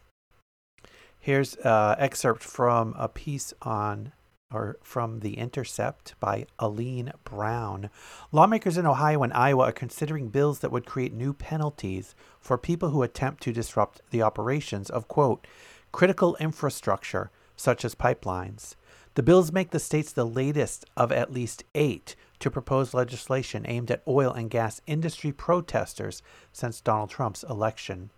Here's 1.17 1.55
an 1.55 1.95
excerpt 1.97 2.43
from 2.43 2.93
a 2.97 3.07
piece 3.07 3.53
on 3.61 4.11
or 4.53 4.77
from 4.83 5.21
The 5.21 5.37
Intercept 5.37 6.15
by 6.19 6.45
Alleen 6.59 7.13
Brown. 7.23 7.89
Lawmakers 8.33 8.77
in 8.77 8.85
Ohio 8.85 9.23
and 9.23 9.31
Iowa 9.31 9.69
are 9.69 9.71
considering 9.71 10.27
bills 10.27 10.59
that 10.59 10.73
would 10.73 10.85
create 10.85 11.13
new 11.13 11.31
penalties 11.31 12.15
for 12.41 12.57
people 12.57 12.89
who 12.89 13.03
attempt 13.03 13.43
to 13.43 13.53
disrupt 13.53 14.01
the 14.09 14.21
operations 14.21 14.89
of, 14.89 15.07
quote, 15.07 15.47
critical 15.91 16.35
infrastructure, 16.37 17.31
such 17.55 17.85
as 17.85 17.95
pipelines. 17.95 18.75
The 19.13 19.23
bills 19.23 19.51
make 19.51 19.71
the 19.71 19.79
states 19.79 20.11
the 20.11 20.25
latest 20.25 20.85
of 20.97 21.11
at 21.11 21.31
least 21.31 21.63
eight 21.75 22.15
to 22.39 22.49
propose 22.49 22.93
legislation 22.93 23.65
aimed 23.67 23.91
at 23.91 24.03
oil 24.07 24.31
and 24.31 24.49
gas 24.49 24.81
industry 24.87 25.31
protesters 25.31 26.23
since 26.51 26.81
Donald 26.81 27.09
Trump's 27.09 27.43
election. 27.43 28.09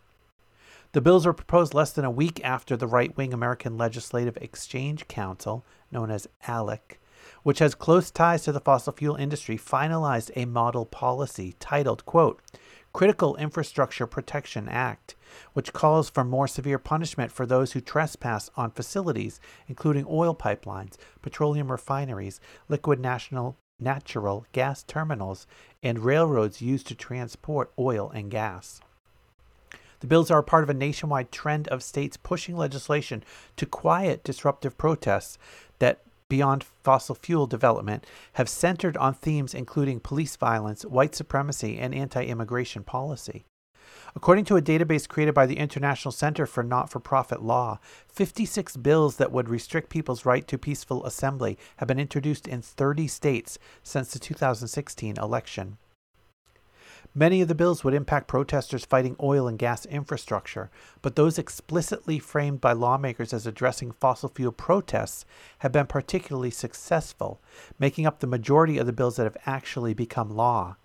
The 0.94 1.02
bills 1.02 1.26
were 1.26 1.34
proposed 1.34 1.74
less 1.74 1.92
than 1.92 2.06
a 2.06 2.12
week 2.12 2.40
after 2.44 2.78
the 2.78 2.88
right 2.88 3.16
wing 3.18 3.34
American 3.34 3.78
Legislative 3.78 4.38
Exchange 4.38 5.08
Council, 5.08 5.66
known 5.92 6.12
as 6.12 6.28
ALEC, 6.48 7.00
which 7.42 7.60
has 7.60 7.74
close 7.74 8.12
ties 8.12 8.44
to 8.44 8.52
the 8.52 8.60
fossil 8.60 8.94
fuel 8.94 9.16
industry, 9.16 9.58
finalized 9.58 10.30
a 10.36 10.46
model 10.46 10.86
policy 10.86 11.56
titled, 11.60 12.06
quote, 12.06 12.42
Critical 12.94 13.36
Infrastructure 13.38 14.06
Protection 14.06 14.70
Act, 14.70 15.16
which 15.54 15.74
calls 15.74 16.12
for 16.12 16.24
more 16.24 16.48
severe 16.48 16.78
punishment 16.78 17.32
for 17.32 17.48
those 17.48 17.72
who 17.72 17.82
trespass 17.82 18.52
on 18.56 18.70
facilities, 18.70 19.40
including 19.68 20.06
oil 20.08 20.36
pipelines, 20.36 20.96
petroleum 21.24 21.72
refineries, 21.72 22.40
liquid 22.70 23.00
national, 23.00 23.58
natural 23.80 24.46
gas 24.52 24.84
terminals, 24.84 25.48
and 25.82 26.06
railroads 26.06 26.62
used 26.62 26.86
to 26.86 26.94
transport 26.96 27.74
oil 27.80 28.12
and 28.14 28.30
gas. 28.30 28.80
The 30.02 30.08
bills 30.08 30.30
are 30.30 30.44
part 30.44 30.64
of 30.64 30.70
a 30.70 30.76
nationwide 30.76 31.32
trend 31.32 31.68
of 31.70 31.82
states 31.82 32.18
pushing 32.18 32.56
legislation 32.56 33.24
to 33.56 33.66
quiet 33.66 34.24
disruptive 34.24 34.78
protests 34.78 35.40
that, 35.80 36.02
beyond 36.34 36.64
fossil 36.64 37.14
fuel 37.14 37.46
development, 37.46 38.08
have 38.34 38.50
centered 38.50 38.98
on 38.98 39.14
themes 39.14 39.54
including 39.54 40.00
police 40.00 40.36
violence, 40.36 40.84
white 40.84 41.14
supremacy, 41.14 41.78
and 41.78 41.94
anti 41.94 42.26
immigration 42.26 42.84
policy. 42.84 43.46
According 44.16 44.46
to 44.46 44.56
a 44.56 44.62
database 44.62 45.08
created 45.08 45.36
by 45.36 45.46
the 45.46 45.60
International 45.60 46.12
Center 46.12 46.48
for 46.48 46.64
Not 46.64 46.90
for 46.90 47.00
Profit 47.00 47.44
Law, 47.44 47.80
56 48.08 48.78
bills 48.78 49.18
that 49.18 49.32
would 49.32 49.48
restrict 49.48 49.92
people's 49.92 50.26
right 50.26 50.48
to 50.48 50.58
peaceful 50.58 51.06
assembly 51.06 51.56
have 51.78 51.88
been 51.88 52.00
introduced 52.00 52.48
in 52.48 52.64
30 52.64 53.08
states 53.08 53.60
since 53.84 54.12
the 54.12 54.18
2016 54.18 55.16
election. 55.18 55.78
Many 57.16 57.42
of 57.42 57.48
the 57.48 57.54
bills 57.54 57.84
would 57.84 57.94
impact 57.94 58.28
protesters 58.28 58.86
fighting 58.86 59.16
oil 59.22 59.48
and 59.48 59.60
gas 59.60 59.86
infrastructure, 59.86 60.72
but 61.04 61.16
those 61.16 61.38
explicitly 61.38 62.18
framed 62.18 62.60
by 62.60 62.74
lawmakers 62.74 63.34
as 63.34 63.46
addressing 63.46 63.92
fossil 63.92 64.30
fuel 64.30 64.52
protests 64.52 65.24
have 65.60 65.72
been 65.72 65.86
particularly 65.86 66.50
successful, 66.50 67.40
making 67.78 68.08
up 68.08 68.20
the 68.20 68.26
majority 68.26 68.80
of 68.80 68.88
the 68.88 68.94
bills 68.94 69.18
that 69.18 69.26
have 69.26 69.38
actually 69.46 69.94
become 69.94 70.32
law. 70.32 70.76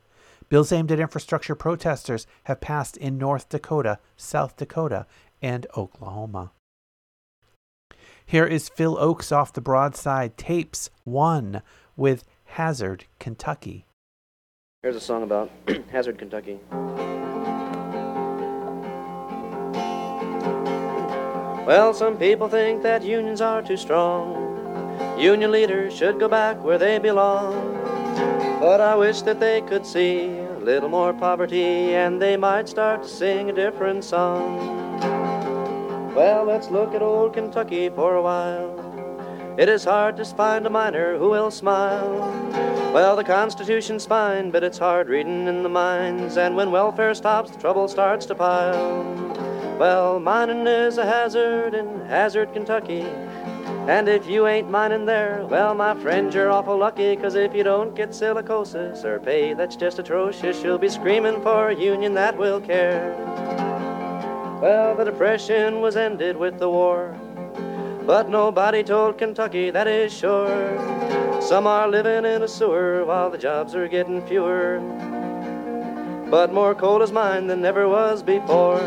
Bills 0.51 0.71
aimed 0.71 0.93
at 0.93 1.01
infrastructure 1.01 1.55
protesters 1.55 2.27
have 2.45 2.61
passed 2.61 2.99
in 2.99 3.17
North 3.17 3.49
Dakota, 3.49 3.99
South 4.17 4.55
Dakota, 4.57 5.07
and 5.41 5.67
Oklahoma. 5.79 6.53
Here 8.27 8.47
is 8.47 8.69
Phil 8.69 8.97
Ochs 8.97 9.35
off 9.35 9.55
the 9.55 9.63
broadside 9.63 10.37
tapes 10.37 10.91
1 11.05 11.63
with 11.97 12.25
Hazard, 12.45 13.07
Kentucky. 13.19 13.87
Here's 14.85 14.95
a 14.95 15.01
song 15.01 15.25
about 15.25 15.51
Hazard, 15.91 16.19
Kentucky. 16.19 16.61
Well, 21.67 21.93
some 21.93 22.17
people 22.17 22.49
think 22.49 22.85
that 22.85 23.03
unions 23.03 23.41
are 23.41 23.61
too 23.61 23.77
strong. 23.77 25.19
Union 25.19 25.51
leaders 25.51 25.97
should 25.97 26.21
go 26.21 26.29
back 26.29 26.63
where 26.63 26.79
they 26.79 27.01
belong. 27.01 27.75
But 28.61 28.81
I 28.81 28.95
wish 28.95 29.23
that 29.23 29.41
they 29.41 29.63
could 29.63 29.85
see 29.85 30.39
a 30.39 30.61
little 30.61 30.89
more 30.89 31.13
poverty 31.13 31.97
and 31.97 32.23
they 32.23 32.37
might 32.37 32.69
start 32.69 33.03
to 33.03 33.09
sing 33.09 33.51
a 33.51 33.53
different 33.53 34.05
song. 34.05 35.01
Well, 36.15 36.45
let's 36.45 36.71
look 36.71 36.95
at 36.95 37.03
old 37.03 37.35
Kentucky 37.35 37.89
for 37.89 38.15
a 38.15 38.23
while. 38.23 38.88
It 39.59 39.69
is 39.69 39.83
hard 39.83 40.17
to 40.19 40.25
find 40.25 40.65
a 40.69 40.71
miner 40.71 41.19
who 41.19 41.31
will 41.31 41.51
smile. 41.51 42.21
Well, 42.95 43.17
the 43.17 43.25
Constitution's 43.25 44.07
fine, 44.07 44.53
but 44.53 44.63
it's 44.63 44.79
hard 44.79 45.09
reading 45.09 45.49
in 45.49 45.65
the 45.65 45.69
mines, 45.69 46.37
and 46.37 46.55
when 46.55 46.71
welfare 46.71 47.13
stops, 47.13 47.51
trouble 47.57 47.89
starts 47.89 48.25
to 48.27 48.37
pile. 48.37 49.03
Well, 49.77 50.21
mining 50.21 50.65
is 50.69 50.97
a 50.97 51.05
hazard 51.05 51.75
in 51.75 52.03
Hazard, 52.07 52.53
Kentucky. 52.53 53.05
And 53.89 54.09
if 54.09 54.29
you 54.29 54.47
ain't 54.47 54.71
mining 54.71 55.07
there, 55.07 55.45
well, 55.51 55.75
my 55.75 55.97
friend, 55.97 56.33
you're 56.33 56.53
awful 56.53 56.77
lucky, 56.77 57.17
'cause 57.17 57.35
if 57.35 57.53
you 57.53 57.65
don't 57.65 57.97
get 57.97 58.11
silicosis 58.11 59.05
or 59.05 59.19
pay 59.19 59.55
that's 59.55 59.75
just 59.75 59.99
atrocious, 59.99 60.63
you'll 60.63 60.79
be 60.79 60.89
screaming 60.89 61.41
for 61.43 61.71
a 61.71 61.75
union 61.75 62.15
that 62.15 62.39
will 62.39 62.61
care. 62.61 63.13
Well, 64.63 64.95
the 64.95 65.05
Depression 65.05 65.81
was 65.81 65.97
ended 65.97 66.37
with 66.37 66.61
the 66.61 66.71
war. 66.71 67.17
But 68.09 68.31
nobody 68.31 68.83
told 68.83 69.19
Kentucky 69.19 69.69
that 69.69 69.87
is 69.87 70.17
sure. 70.17 71.43
Some 71.43 71.67
are 71.67 71.87
living 71.87 72.25
in 72.25 72.43
a 72.43 72.49
sewer 72.49 73.05
while 73.05 73.29
the 73.29 73.37
jobs 73.37 73.75
are 73.75 73.87
getting 73.87 74.27
fewer. 74.27 74.81
But 76.31 76.55
more 76.55 76.75
coal 76.75 77.03
is 77.03 77.13
mined 77.13 77.51
than 77.51 77.63
ever 77.67 77.87
was 77.87 78.23
before. 78.23 78.81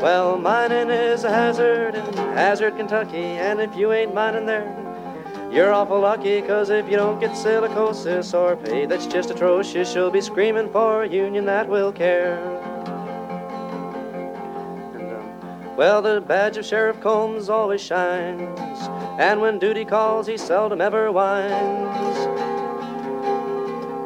Well, 0.00 0.38
mining 0.38 0.90
is 0.90 1.24
a 1.24 1.28
hazard 1.28 1.96
in 1.96 2.14
Hazard, 2.38 2.76
Kentucky, 2.76 3.18
and 3.18 3.60
if 3.60 3.74
you 3.74 3.90
ain't 3.90 4.14
mining 4.14 4.46
there, 4.46 4.76
you're 5.50 5.72
awful 5.72 5.98
lucky, 5.98 6.40
cause 6.40 6.70
if 6.70 6.88
you 6.88 6.96
don't 6.96 7.18
get 7.18 7.32
silicosis 7.32 8.32
or 8.32 8.54
pay 8.54 8.86
that's 8.86 9.06
just 9.06 9.32
atrocious, 9.32 9.92
you'll 9.92 10.12
be 10.12 10.20
screaming 10.20 10.70
for 10.70 11.02
a 11.02 11.08
union 11.08 11.46
that 11.46 11.68
will 11.68 11.90
care. 11.92 12.69
Well, 15.80 16.02
the 16.02 16.20
badge 16.20 16.58
of 16.58 16.66
Sheriff 16.66 17.00
Combs 17.00 17.48
always 17.48 17.80
shines, 17.80 18.86
and 19.18 19.40
when 19.40 19.58
duty 19.58 19.86
calls, 19.86 20.26
he 20.26 20.36
seldom 20.36 20.82
ever 20.82 21.10
whines. 21.10 22.18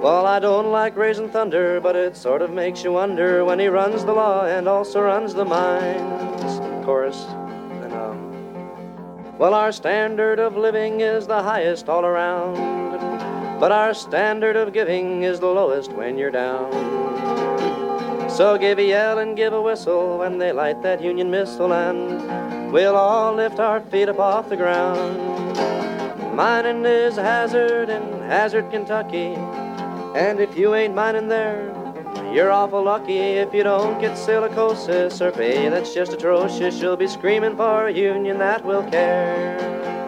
Well, 0.00 0.24
I 0.24 0.38
don't 0.38 0.70
like 0.70 0.96
raising 0.96 1.28
thunder, 1.28 1.80
but 1.80 1.96
it 1.96 2.16
sort 2.16 2.42
of 2.42 2.52
makes 2.52 2.84
you 2.84 2.92
wonder 2.92 3.44
when 3.44 3.58
he 3.58 3.66
runs 3.66 4.04
the 4.04 4.12
law 4.12 4.46
and 4.46 4.68
also 4.68 5.00
runs 5.00 5.34
the 5.34 5.44
mines. 5.44 6.60
Chorus. 6.86 7.26
And, 7.82 7.92
um, 7.92 9.36
well, 9.36 9.52
our 9.52 9.72
standard 9.72 10.38
of 10.38 10.56
living 10.56 11.00
is 11.00 11.26
the 11.26 11.42
highest 11.42 11.88
all 11.88 12.04
around, 12.04 12.54
but 13.58 13.72
our 13.72 13.94
standard 13.94 14.54
of 14.54 14.72
giving 14.72 15.24
is 15.24 15.40
the 15.40 15.48
lowest 15.48 15.90
when 15.90 16.18
you're 16.18 16.30
down. 16.30 17.83
So 18.34 18.58
give 18.58 18.80
a 18.80 18.82
yell 18.82 19.20
and 19.20 19.36
give 19.36 19.52
a 19.52 19.62
whistle 19.62 20.18
when 20.18 20.38
they 20.38 20.50
light 20.50 20.82
that 20.82 21.00
Union 21.00 21.30
missile, 21.30 21.72
and 21.72 22.72
we'll 22.72 22.96
all 22.96 23.32
lift 23.32 23.60
our 23.60 23.80
feet 23.80 24.08
up 24.08 24.18
off 24.18 24.48
the 24.48 24.56
ground. 24.56 25.56
Mining 26.34 26.84
is 26.84 27.16
a 27.16 27.22
hazard 27.22 27.90
in 27.90 28.02
Hazard, 28.22 28.72
Kentucky, 28.72 29.36
and 30.16 30.40
if 30.40 30.58
you 30.58 30.74
ain't 30.74 30.96
mining 30.96 31.28
there, 31.28 31.72
you're 32.32 32.50
awful 32.50 32.82
lucky 32.82 33.18
if 33.18 33.54
you 33.54 33.62
don't 33.62 34.00
get 34.00 34.18
silicosis 34.18 35.20
or 35.20 35.30
pay 35.30 35.68
that's 35.68 35.94
just 35.94 36.12
atrocious. 36.12 36.82
You'll 36.82 36.96
be 36.96 37.06
screaming 37.06 37.56
for 37.56 37.86
a 37.86 37.92
union 37.92 38.38
that 38.38 38.64
will 38.64 38.82
care. 38.90 40.03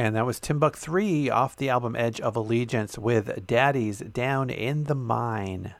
And 0.00 0.16
that 0.16 0.24
was 0.24 0.40
Timbuk 0.40 0.76
3 0.76 1.28
off 1.28 1.54
the 1.54 1.68
album 1.68 1.94
Edge 1.94 2.22
of 2.22 2.34
Allegiance 2.34 2.96
with 2.96 3.46
Daddy's 3.46 3.98
Down 3.98 4.48
in 4.48 4.84
the 4.84 4.94
Mine. 4.94 5.74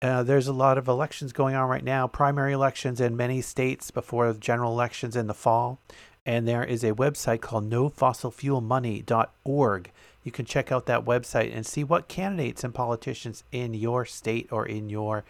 Uh, 0.00 0.22
there's 0.22 0.46
a 0.46 0.52
lot 0.52 0.78
of 0.78 0.86
elections 0.86 1.32
going 1.32 1.56
on 1.56 1.68
right 1.68 1.82
now, 1.82 2.06
primary 2.06 2.52
elections 2.52 3.00
in 3.00 3.16
many 3.16 3.40
states 3.40 3.90
before 3.90 4.32
general 4.34 4.70
elections 4.70 5.16
in 5.16 5.26
the 5.26 5.34
fall. 5.34 5.80
And 6.24 6.46
there 6.46 6.62
is 6.62 6.84
a 6.84 6.92
website 6.92 7.40
called 7.40 7.68
nofossilfuelmoney.org. 7.68 9.90
You 10.22 10.30
can 10.30 10.44
check 10.44 10.70
out 10.70 10.86
that 10.86 11.04
website 11.04 11.52
and 11.52 11.66
see 11.66 11.82
what 11.82 12.06
candidates 12.06 12.62
and 12.62 12.72
politicians 12.72 13.42
in 13.50 13.74
your 13.74 14.04
state 14.04 14.46
or 14.52 14.64
in 14.64 14.88
your 14.88 15.24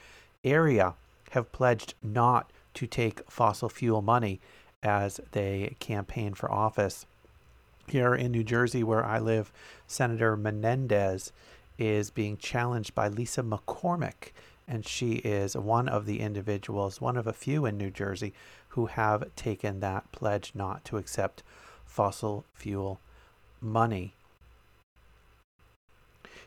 area 0.45 0.93
have 1.31 1.53
pledged 1.53 1.95
not 2.03 2.53
to 2.75 2.87
take 2.87 3.27
fossil 3.31 3.71
fuel 3.71 4.03
money 4.03 4.43
as 4.83 5.21
they 5.33 5.77
campaign 5.79 6.35
for 6.35 6.51
office. 6.51 7.07
Here 7.89 8.15
in 8.15 8.33
New 8.33 8.45
Jersey, 8.45 8.83
where 8.83 9.05
I 9.05 9.19
live, 9.19 9.53
Senator 9.87 10.37
Menendez 10.37 11.33
is 11.79 12.11
being 12.11 12.37
challenged 12.37 12.95
by 12.95 13.09
Lisa 13.09 13.43
McCormick, 13.43 14.33
and 14.69 14.87
she 14.87 15.15
is 15.17 15.57
one 15.57 15.89
of 15.89 16.07
the 16.07 16.21
individuals, 16.21 17.01
one 17.01 17.17
of 17.17 17.27
a 17.27 17.33
few 17.33 17.67
in 17.67 17.77
New 17.77 17.91
Jersey, 17.91 18.33
who 18.69 18.87
have 18.87 19.35
taken 19.35 19.81
that 19.81 20.11
pledge 20.13 20.53
not 20.55 20.85
to 20.87 20.97
accept 20.97 21.43
fossil 21.85 22.45
fuel 22.55 23.01
money. 23.61 24.15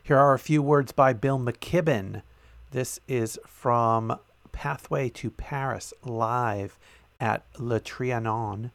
Here 0.02 0.16
are 0.16 0.34
a 0.34 0.38
few 0.38 0.62
words 0.62 0.92
by 0.92 1.12
Bill 1.12 1.38
McKibben. 1.38 2.22
This 2.70 3.00
is 3.08 3.38
from 3.46 4.18
Pathway 4.52 5.08
to 5.10 5.30
Paris 5.30 5.92
live 6.04 6.78
at 7.20 7.42
Le 7.58 7.78
Trianon. 7.80 8.70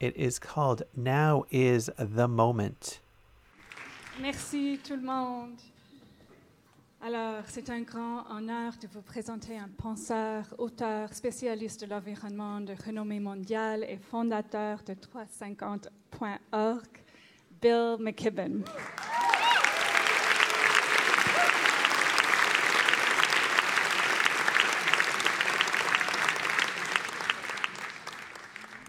It 0.00 0.14
is 0.16 0.38
called 0.38 0.84
Now 0.96 1.44
is 1.50 1.90
the 1.98 2.26
Moment. 2.28 3.00
Merci 4.20 4.78
tout 4.82 4.96
le 4.96 5.02
monde. 5.02 5.60
Alors, 7.02 7.44
c'est 7.46 7.70
un 7.70 7.80
grand 7.80 8.30
honneur 8.30 8.74
de 8.80 8.86
vous 8.92 9.00
présenter 9.00 9.56
un 9.56 9.68
penseur, 9.68 10.44
auteur, 10.58 11.14
spécialiste 11.14 11.84
de 11.84 11.90
l'environnement 11.90 12.60
de 12.60 12.74
renommée 12.84 13.20
mondiale 13.20 13.84
et 13.88 13.96
fondateur 13.96 14.80
de 14.86 14.92
350.org, 14.92 16.86
Bill 17.62 17.96
McKibben. 17.98 18.64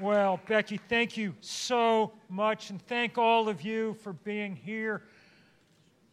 Well, 0.01 0.39
Becky, 0.47 0.77
thank 0.77 1.15
you 1.15 1.35
so 1.41 2.13
much, 2.27 2.71
and 2.71 2.81
thank 2.81 3.19
all 3.19 3.47
of 3.47 3.61
you 3.61 3.93
for 4.01 4.13
being 4.13 4.55
here. 4.55 5.03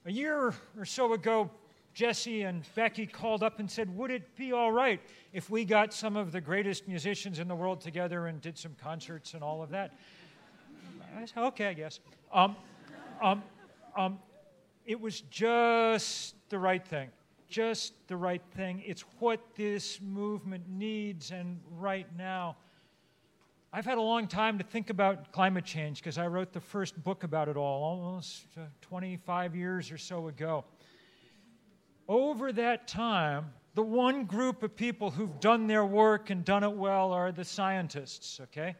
A 0.05 0.12
year 0.12 0.53
or 0.77 0.85
so 0.85 1.14
ago, 1.14 1.51
Jesse 1.94 2.42
and 2.42 2.64
Becky 2.74 3.07
called 3.07 3.42
up 3.42 3.61
and 3.61 3.70
said, 3.70 3.96
Would 3.96 4.11
it 4.11 4.37
be 4.37 4.53
all 4.53 4.72
right 4.72 5.01
if 5.33 5.48
we 5.48 5.64
got 5.64 5.94
some 5.94 6.18
of 6.18 6.33
the 6.33 6.40
greatest 6.40 6.87
musicians 6.87 7.38
in 7.38 7.48
the 7.48 7.55
world 7.55 7.81
together 7.81 8.27
and 8.27 8.42
did 8.42 8.59
some 8.59 8.77
concerts 8.79 9.33
and 9.33 9.42
all 9.42 9.62
of 9.62 9.70
that? 9.70 9.94
I 11.16 11.24
said, 11.24 11.44
Okay, 11.44 11.68
I 11.68 11.72
guess. 11.72 11.98
Um, 12.31 12.57
um, 13.22 13.42
um, 13.96 14.18
it 14.85 15.01
was 15.01 15.22
just 15.22 16.35
the 16.51 16.59
right 16.59 16.87
thing. 16.87 17.09
Just 17.48 17.94
the 18.07 18.18
right 18.18 18.42
thing. 18.55 18.83
It's 18.85 19.07
what 19.18 19.40
this 19.57 19.98
movement 20.03 20.64
needs, 20.68 21.31
and 21.31 21.59
right 21.79 22.07
now. 22.18 22.57
I've 23.71 23.85
had 23.85 23.99
a 23.99 24.03
long 24.03 24.29
time 24.29 24.57
to 24.59 24.65
think 24.65 24.89
about 24.89 25.31
climate 25.31 25.67
change 25.67 26.01
because 26.01 26.17
I 26.17 26.27
wrote 26.27 26.55
the 26.55 26.61
first 26.61 27.03
book 27.05 27.23
about 27.23 27.49
it 27.49 27.57
all 27.59 27.83
almost 27.83 28.47
uh, 28.57 28.63
25 28.81 29.55
years 29.55 29.93
or 29.93 29.99
so 29.99 30.29
ago. 30.29 30.65
Over 32.09 32.51
that 32.53 32.89
time, 32.89 33.53
the 33.75 33.83
one 33.83 34.25
group 34.25 34.63
of 34.63 34.75
people 34.75 35.11
who've 35.11 35.39
done 35.41 35.67
their 35.67 35.85
work 35.85 36.31
and 36.31 36.47
done 36.47 36.65
it 36.65 36.73
well 36.73 37.13
are 37.13 37.31
the 37.31 37.45
scientists, 37.45 38.41
okay? 38.41 38.75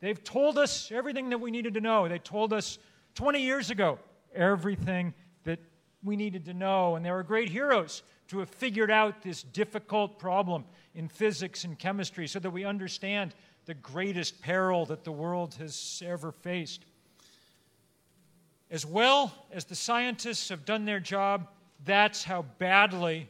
They've 0.00 0.22
told 0.22 0.58
us 0.58 0.92
everything 0.92 1.30
that 1.30 1.38
we 1.38 1.50
needed 1.50 1.72
to 1.72 1.80
know. 1.80 2.06
They 2.06 2.18
told 2.18 2.52
us 2.52 2.78
20 3.14 3.40
years 3.40 3.70
ago 3.70 3.98
everything 4.34 5.14
that 5.44 5.60
we 6.04 6.14
needed 6.14 6.44
to 6.44 6.52
know, 6.52 6.96
and 6.96 7.06
they 7.06 7.10
were 7.10 7.22
great 7.22 7.48
heroes 7.48 8.02
to 8.28 8.40
have 8.40 8.50
figured 8.50 8.90
out 8.90 9.22
this 9.22 9.42
difficult 9.42 10.18
problem 10.18 10.66
in 10.94 11.08
physics 11.08 11.64
and 11.64 11.78
chemistry 11.78 12.26
so 12.26 12.38
that 12.38 12.50
we 12.50 12.64
understand 12.64 13.34
the 13.66 13.74
greatest 13.74 14.40
peril 14.40 14.86
that 14.86 15.04
the 15.04 15.12
world 15.12 15.54
has 15.58 16.02
ever 16.04 16.32
faced. 16.32 16.84
As 18.70 18.86
well 18.86 19.32
as 19.52 19.64
the 19.64 19.74
scientists 19.74 20.48
have 20.48 20.64
done 20.64 20.84
their 20.84 21.00
job, 21.00 21.48
that's 21.84 22.24
how 22.24 22.42
badly 22.58 23.28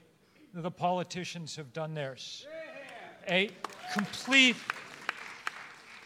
the 0.55 0.70
politicians 0.70 1.57
have 1.57 1.72
done 1.72 1.94
theirs. 1.94 2.46
A 3.29 3.51
complete, 3.92 4.57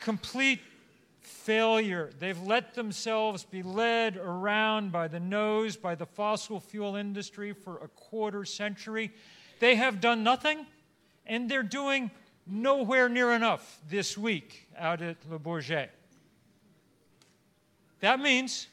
complete 0.01 0.61
failure. 1.21 2.11
They've 2.19 2.41
let 2.41 2.75
themselves 2.75 3.45
be 3.45 3.63
led 3.63 4.17
around 4.17 4.93
by 4.93 5.09
the 5.09 5.21
nose 5.21 5.77
by 5.77 5.95
the 5.95 6.07
fossil 6.07 6.61
fuel 6.61 6.97
industry 6.97 7.53
for 7.53 7.79
a 7.79 7.89
quarter 7.89 8.45
century. 8.45 9.13
They 9.59 9.75
have 9.77 10.01
done 10.01 10.23
nothing, 10.23 10.67
and 11.27 11.49
they're 11.49 11.63
doing 11.63 12.11
nowhere 12.51 13.09
near 13.09 13.33
enough 13.33 13.81
this 13.89 14.19
week 14.19 14.69
out 14.77 15.03
at 15.03 15.17
Le 15.31 15.39
Bourget. 15.39 15.89
That 18.01 18.21
means 18.21 18.67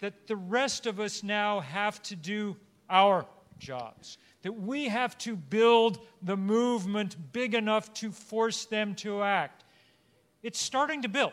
that 0.00 0.26
the 0.26 0.36
rest 0.36 0.86
of 0.86 1.00
us 1.00 1.22
now 1.22 1.60
have 1.60 2.00
to 2.04 2.16
do 2.16 2.56
our 2.88 3.26
jobs, 3.58 4.18
that 4.42 4.52
we 4.52 4.88
have 4.88 5.18
to 5.18 5.36
build 5.36 5.98
the 6.22 6.36
movement 6.36 7.16
big 7.32 7.54
enough 7.54 7.92
to 7.94 8.12
force 8.12 8.64
them 8.64 8.94
to 8.96 9.22
act. 9.22 9.64
It's 10.42 10.60
starting 10.60 11.02
to 11.02 11.08
build. 11.08 11.32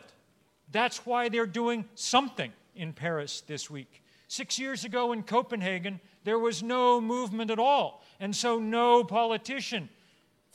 That's 0.72 1.06
why 1.06 1.30
they're 1.30 1.46
doing 1.46 1.86
something 1.94 2.52
in 2.76 2.94
Paris 2.94 3.42
this 3.42 3.70
week. 3.70 4.02
Six 4.28 4.58
years 4.58 4.84
ago 4.84 5.12
in 5.12 5.22
Copenhagen, 5.22 6.02
there 6.24 6.40
was 6.40 6.64
no 6.64 7.00
movement 7.00 7.52
at 7.52 7.60
all, 7.60 8.04
and 8.20 8.36
so 8.36 8.58
no 8.58 9.04
politician 9.04 9.90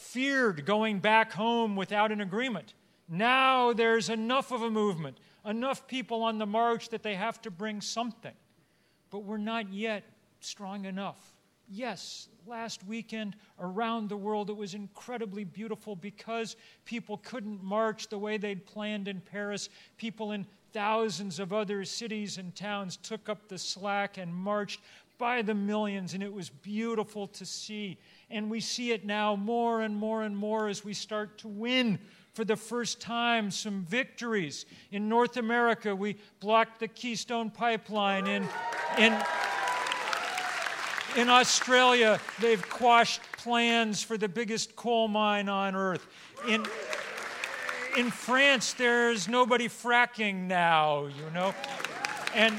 feared 0.00 0.64
going 0.64 0.98
back 0.98 1.30
home 1.32 1.76
without 1.76 2.10
an 2.10 2.20
agreement. 2.20 2.74
Now 3.08 3.72
there's 3.72 4.08
enough 4.08 4.50
of 4.50 4.62
a 4.62 4.70
movement, 4.70 5.18
enough 5.44 5.86
people 5.86 6.22
on 6.22 6.38
the 6.38 6.46
march 6.46 6.88
that 6.88 7.02
they 7.02 7.14
have 7.14 7.40
to 7.42 7.50
bring 7.50 7.80
something. 7.80 8.32
But 9.10 9.24
we're 9.24 9.36
not 9.36 9.72
yet 9.72 10.04
strong 10.40 10.86
enough. 10.86 11.34
Yes, 11.68 12.28
last 12.46 12.84
weekend 12.86 13.36
around 13.60 14.08
the 14.08 14.16
world 14.16 14.48
it 14.48 14.56
was 14.56 14.74
incredibly 14.74 15.44
beautiful 15.44 15.94
because 15.94 16.56
people 16.84 17.18
couldn't 17.18 17.62
march 17.62 18.08
the 18.08 18.18
way 18.18 18.38
they'd 18.38 18.64
planned 18.64 19.06
in 19.06 19.20
Paris. 19.20 19.68
People 19.98 20.32
in 20.32 20.46
thousands 20.72 21.38
of 21.38 21.52
other 21.52 21.84
cities 21.84 22.38
and 22.38 22.54
towns 22.54 22.96
took 22.96 23.28
up 23.28 23.48
the 23.48 23.58
slack 23.58 24.18
and 24.18 24.34
marched 24.34 24.80
by 25.18 25.42
the 25.42 25.54
millions, 25.54 26.14
and 26.14 26.22
it 26.22 26.32
was 26.32 26.48
beautiful 26.48 27.26
to 27.28 27.44
see. 27.44 27.98
And 28.30 28.50
we 28.50 28.60
see 28.60 28.92
it 28.92 29.04
now 29.04 29.34
more 29.34 29.80
and 29.80 29.96
more 29.96 30.22
and 30.22 30.36
more 30.36 30.68
as 30.68 30.84
we 30.84 30.94
start 30.94 31.38
to 31.38 31.48
win 31.48 31.98
for 32.32 32.44
the 32.44 32.56
first 32.56 33.00
time 33.00 33.50
some 33.50 33.82
victories. 33.82 34.66
In 34.92 35.08
North 35.08 35.36
America, 35.36 35.94
we 35.94 36.16
blocked 36.38 36.78
the 36.78 36.88
Keystone 36.88 37.50
Pipeline. 37.50 38.26
In, 38.26 38.48
in, 38.98 39.18
in 41.16 41.28
Australia, 41.28 42.20
they've 42.40 42.66
quashed 42.68 43.20
plans 43.32 44.02
for 44.02 44.16
the 44.16 44.28
biggest 44.28 44.76
coal 44.76 45.08
mine 45.08 45.48
on 45.48 45.74
earth. 45.74 46.06
In, 46.46 46.64
in 47.96 48.10
France, 48.10 48.74
there's 48.74 49.26
nobody 49.26 49.66
fracking 49.66 50.46
now, 50.46 51.06
you 51.06 51.30
know. 51.34 51.52
And, 52.34 52.54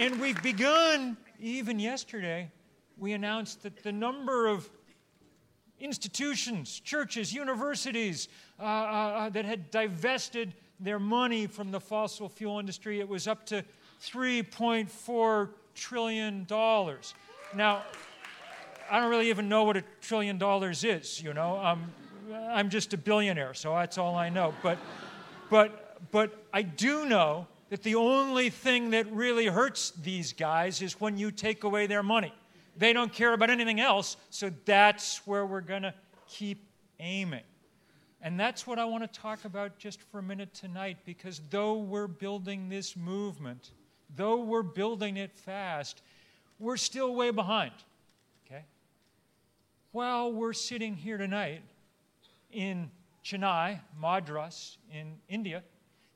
and 0.00 0.20
we've 0.20 0.42
begun 0.42 1.16
even 1.40 1.78
yesterday, 1.78 2.50
we 2.96 3.12
announced 3.12 3.62
that 3.62 3.84
the 3.84 3.92
number 3.92 4.48
of 4.48 4.68
institutions, 5.80 6.80
churches, 6.80 7.32
universities 7.32 8.28
uh, 8.58 8.62
uh, 8.62 8.66
uh, 8.66 9.28
that 9.30 9.44
had 9.44 9.70
divested 9.70 10.54
their 10.80 10.98
money 10.98 11.46
from 11.46 11.70
the 11.70 11.80
fossil 11.80 12.28
fuel 12.28 12.58
industry, 12.58 13.00
it 13.00 13.08
was 13.08 13.26
up 13.26 13.44
to 13.46 13.64
$3.4 14.02 15.48
trillion. 15.74 16.46
Now, 17.54 17.82
I 18.90 19.00
don't 19.00 19.10
really 19.10 19.28
even 19.28 19.48
know 19.48 19.64
what 19.64 19.76
a 19.76 19.84
trillion 20.00 20.38
dollars 20.38 20.84
is, 20.84 21.22
you 21.22 21.34
know. 21.34 21.58
Um, 21.58 21.92
I'm 22.32 22.70
just 22.70 22.94
a 22.94 22.96
billionaire, 22.96 23.54
so 23.54 23.74
that's 23.74 23.98
all 23.98 24.14
I 24.14 24.28
know. 24.28 24.54
But, 24.62 24.78
but, 25.50 26.10
but 26.10 26.44
I 26.52 26.62
do 26.62 27.06
know 27.06 27.46
that 27.70 27.82
the 27.82 27.96
only 27.96 28.50
thing 28.50 28.90
that 28.90 29.10
really 29.12 29.46
hurts 29.46 29.90
these 29.90 30.32
guys 30.32 30.80
is 30.80 31.00
when 31.00 31.18
you 31.18 31.30
take 31.30 31.64
away 31.64 31.86
their 31.86 32.02
money. 32.02 32.32
They 32.78 32.92
don't 32.92 33.12
care 33.12 33.32
about 33.32 33.50
anything 33.50 33.80
else, 33.80 34.16
so 34.30 34.50
that's 34.64 35.26
where 35.26 35.44
we're 35.44 35.60
going 35.60 35.82
to 35.82 35.94
keep 36.28 36.64
aiming. 37.00 37.42
And 38.22 38.38
that's 38.38 38.66
what 38.66 38.78
I 38.78 38.84
want 38.84 39.10
to 39.10 39.20
talk 39.20 39.44
about 39.44 39.78
just 39.78 40.00
for 40.00 40.20
a 40.20 40.22
minute 40.22 40.54
tonight 40.54 40.98
because 41.04 41.40
though 41.50 41.78
we're 41.78 42.06
building 42.06 42.68
this 42.68 42.96
movement, 42.96 43.70
though 44.16 44.42
we're 44.42 44.62
building 44.62 45.16
it 45.16 45.36
fast, 45.36 46.02
we're 46.58 46.76
still 46.76 47.14
way 47.14 47.30
behind. 47.30 47.72
Okay? 48.46 48.64
While 49.92 50.32
we're 50.32 50.52
sitting 50.52 50.94
here 50.94 51.18
tonight 51.18 51.62
in 52.50 52.90
Chennai, 53.24 53.80
Madras, 54.00 54.78
in 54.92 55.14
India, 55.28 55.62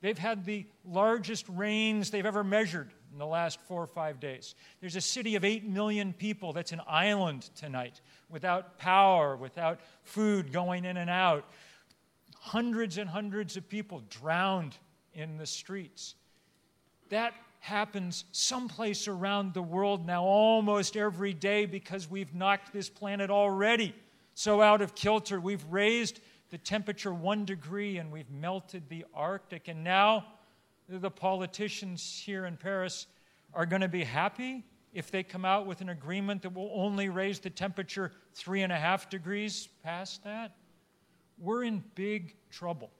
They've 0.03 0.19
had 0.19 0.45
the 0.45 0.67
largest 0.85 1.47
rains 1.49 2.11
they've 2.11 2.27
ever 2.27 2.45
measured 2.45 2.93
in 3.13 3.19
the 3.19 3.27
last 3.27 3.61
four 3.63 3.83
or 3.83 3.87
five 3.87 4.19
days. 4.21 4.55
There's 4.81 4.97
a 4.97 5.01
city 5.01 5.37
of 5.37 5.45
8 5.45 5.69
million 5.69 6.13
people 6.13 6.53
that's 6.53 6.73
an 6.73 6.81
island 6.87 7.51
tonight 7.55 8.01
without 8.29 8.79
power, 8.79 9.37
without 9.37 9.81
food 10.03 10.53
going 10.53 10.85
in 10.85 10.97
and 10.97 11.11
out. 11.11 11.45
Hundreds 12.41 12.99
and 12.99 13.09
hundreds 13.09 13.57
of 13.57 13.69
people 13.69 14.03
drowned 14.09 14.77
in 15.15 15.37
the 15.37 15.47
streets. 15.47 16.15
That 17.11 17.35
happens 17.61 18.25
someplace 18.33 19.07
around 19.07 19.55
the 19.55 19.63
world 19.63 20.07
now 20.07 20.25
almost 20.25 20.97
every 20.97 21.35
day 21.35 21.67
because 21.67 22.11
we've 22.11 22.35
knocked 22.35 22.73
this 22.73 22.89
planet 22.89 23.31
already 23.31 23.95
so 24.35 24.61
out 24.63 24.81
of 24.81 24.95
kilter. 24.95 25.41
We've 25.41 25.65
raised 25.71 26.21
the 26.51 26.59
temperature 26.59 27.13
one 27.13 27.45
degree 27.45 27.99
and 27.99 28.11
we've 28.11 28.31
melted 28.31 28.89
the 28.89 29.05
Arctic. 29.15 29.69
And 29.69 29.85
now 29.85 30.27
the 30.89 31.11
politicians 31.11 32.23
here 32.25 32.47
in 32.47 32.57
Paris 32.57 33.07
are 33.55 33.67
going 33.67 33.83
to 33.83 33.89
be 33.89 34.05
happy 34.05 34.65
if 34.93 35.11
they 35.11 35.23
come 35.23 35.45
out 35.45 35.67
with 35.67 35.81
an 35.81 35.89
agreement 35.89 36.43
that 36.43 36.55
will 36.55 36.71
only 36.75 37.09
raise 37.09 37.39
the 37.39 37.51
temperature 37.51 38.13
three 38.35 38.63
and 38.63 38.73
a 38.73 38.77
half 38.77 39.09
degrees 39.09 39.69
past 39.83 40.23
that. 40.25 40.57
We're 41.39 41.65
in 41.65 41.83
big 41.95 42.37
trouble. 42.51 42.91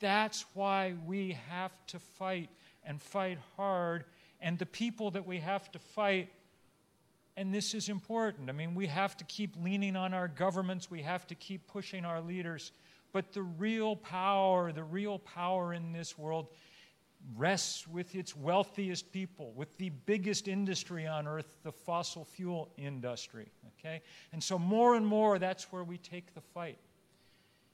That's 0.00 0.44
why 0.54 0.94
we 1.06 1.38
have 1.48 1.72
to 1.88 1.98
fight 1.98 2.50
and 2.84 3.00
fight 3.00 3.38
hard. 3.56 4.04
And 4.40 4.58
the 4.58 4.66
people 4.66 5.10
that 5.12 5.26
we 5.26 5.38
have 5.38 5.70
to 5.72 5.78
fight, 5.78 6.30
and 7.36 7.54
this 7.54 7.74
is 7.74 7.88
important. 7.88 8.50
I 8.50 8.52
mean, 8.52 8.74
we 8.74 8.86
have 8.86 9.16
to 9.18 9.24
keep 9.24 9.54
leaning 9.62 9.96
on 9.96 10.12
our 10.12 10.28
governments, 10.28 10.90
we 10.90 11.02
have 11.02 11.26
to 11.28 11.34
keep 11.34 11.66
pushing 11.66 12.04
our 12.04 12.20
leaders. 12.20 12.72
But 13.12 13.32
the 13.32 13.42
real 13.42 13.96
power, 13.96 14.72
the 14.72 14.84
real 14.84 15.18
power 15.20 15.72
in 15.72 15.92
this 15.92 16.18
world 16.18 16.48
rests 17.34 17.88
with 17.88 18.14
its 18.14 18.36
wealthiest 18.36 19.12
people, 19.12 19.52
with 19.56 19.76
the 19.78 19.90
biggest 19.90 20.48
industry 20.48 21.06
on 21.06 21.26
earth, 21.26 21.56
the 21.62 21.72
fossil 21.72 22.24
fuel 22.24 22.68
industry. 22.76 23.48
Okay? 23.78 24.02
And 24.32 24.42
so, 24.42 24.58
more 24.58 24.94
and 24.94 25.06
more, 25.06 25.38
that's 25.38 25.72
where 25.72 25.84
we 25.84 25.98
take 25.98 26.34
the 26.34 26.40
fight. 26.40 26.78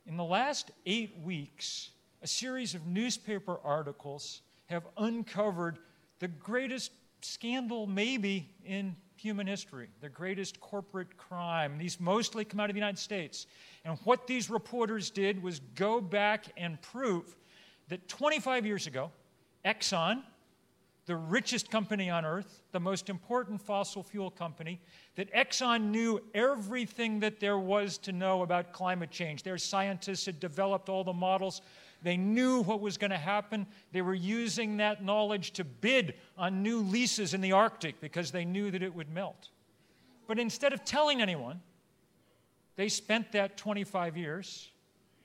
In 0.06 0.16
the 0.16 0.24
last 0.24 0.70
eight 0.86 1.16
weeks, 1.22 1.90
a 2.22 2.26
series 2.26 2.74
of 2.74 2.86
newspaper 2.86 3.58
articles 3.62 4.42
have 4.66 4.84
uncovered 4.96 5.78
the 6.18 6.28
greatest 6.28 6.92
scandal, 7.20 7.86
maybe, 7.86 8.48
in 8.64 8.96
human 9.16 9.46
history, 9.46 9.88
the 10.00 10.08
greatest 10.08 10.60
corporate 10.60 11.16
crime. 11.16 11.78
These 11.78 12.00
mostly 12.00 12.44
come 12.44 12.58
out 12.58 12.70
of 12.70 12.74
the 12.74 12.80
United 12.80 12.98
States. 12.98 13.46
And 13.84 13.98
what 14.04 14.26
these 14.26 14.50
reporters 14.50 15.10
did 15.10 15.40
was 15.42 15.60
go 15.76 16.00
back 16.00 16.46
and 16.56 16.80
prove 16.82 17.36
that 17.88 18.08
25 18.08 18.66
years 18.66 18.86
ago, 18.86 19.10
Exxon, 19.64 20.22
the 21.06 21.16
richest 21.16 21.70
company 21.70 22.10
on 22.10 22.24
earth, 22.24 22.62
the 22.70 22.80
most 22.80 23.08
important 23.08 23.60
fossil 23.60 24.02
fuel 24.02 24.30
company, 24.30 24.80
that 25.16 25.32
Exxon 25.32 25.90
knew 25.90 26.22
everything 26.34 27.20
that 27.20 27.40
there 27.40 27.58
was 27.58 27.98
to 27.98 28.12
know 28.12 28.42
about 28.42 28.72
climate 28.72 29.10
change. 29.10 29.42
Their 29.42 29.58
scientists 29.58 30.26
had 30.26 30.38
developed 30.38 30.88
all 30.88 31.02
the 31.02 31.12
models. 31.12 31.62
They 32.02 32.16
knew 32.16 32.62
what 32.62 32.80
was 32.80 32.96
going 32.96 33.10
to 33.10 33.18
happen. 33.18 33.66
They 33.92 34.02
were 34.02 34.14
using 34.14 34.76
that 34.76 35.04
knowledge 35.04 35.52
to 35.52 35.64
bid 35.64 36.14
on 36.38 36.62
new 36.62 36.80
leases 36.80 37.34
in 37.34 37.40
the 37.40 37.52
Arctic 37.52 38.00
because 38.00 38.30
they 38.30 38.44
knew 38.44 38.70
that 38.70 38.82
it 38.82 38.94
would 38.94 39.10
melt. 39.10 39.48
But 40.28 40.38
instead 40.38 40.72
of 40.72 40.84
telling 40.84 41.20
anyone, 41.20 41.60
they 42.76 42.88
spent 42.88 43.32
that 43.32 43.56
25 43.56 44.16
years 44.16 44.70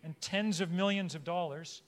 and 0.03 0.19
tens 0.21 0.59
of 0.59 0.71
millions 0.71 1.15
of 1.15 1.23
dollars 1.23 1.81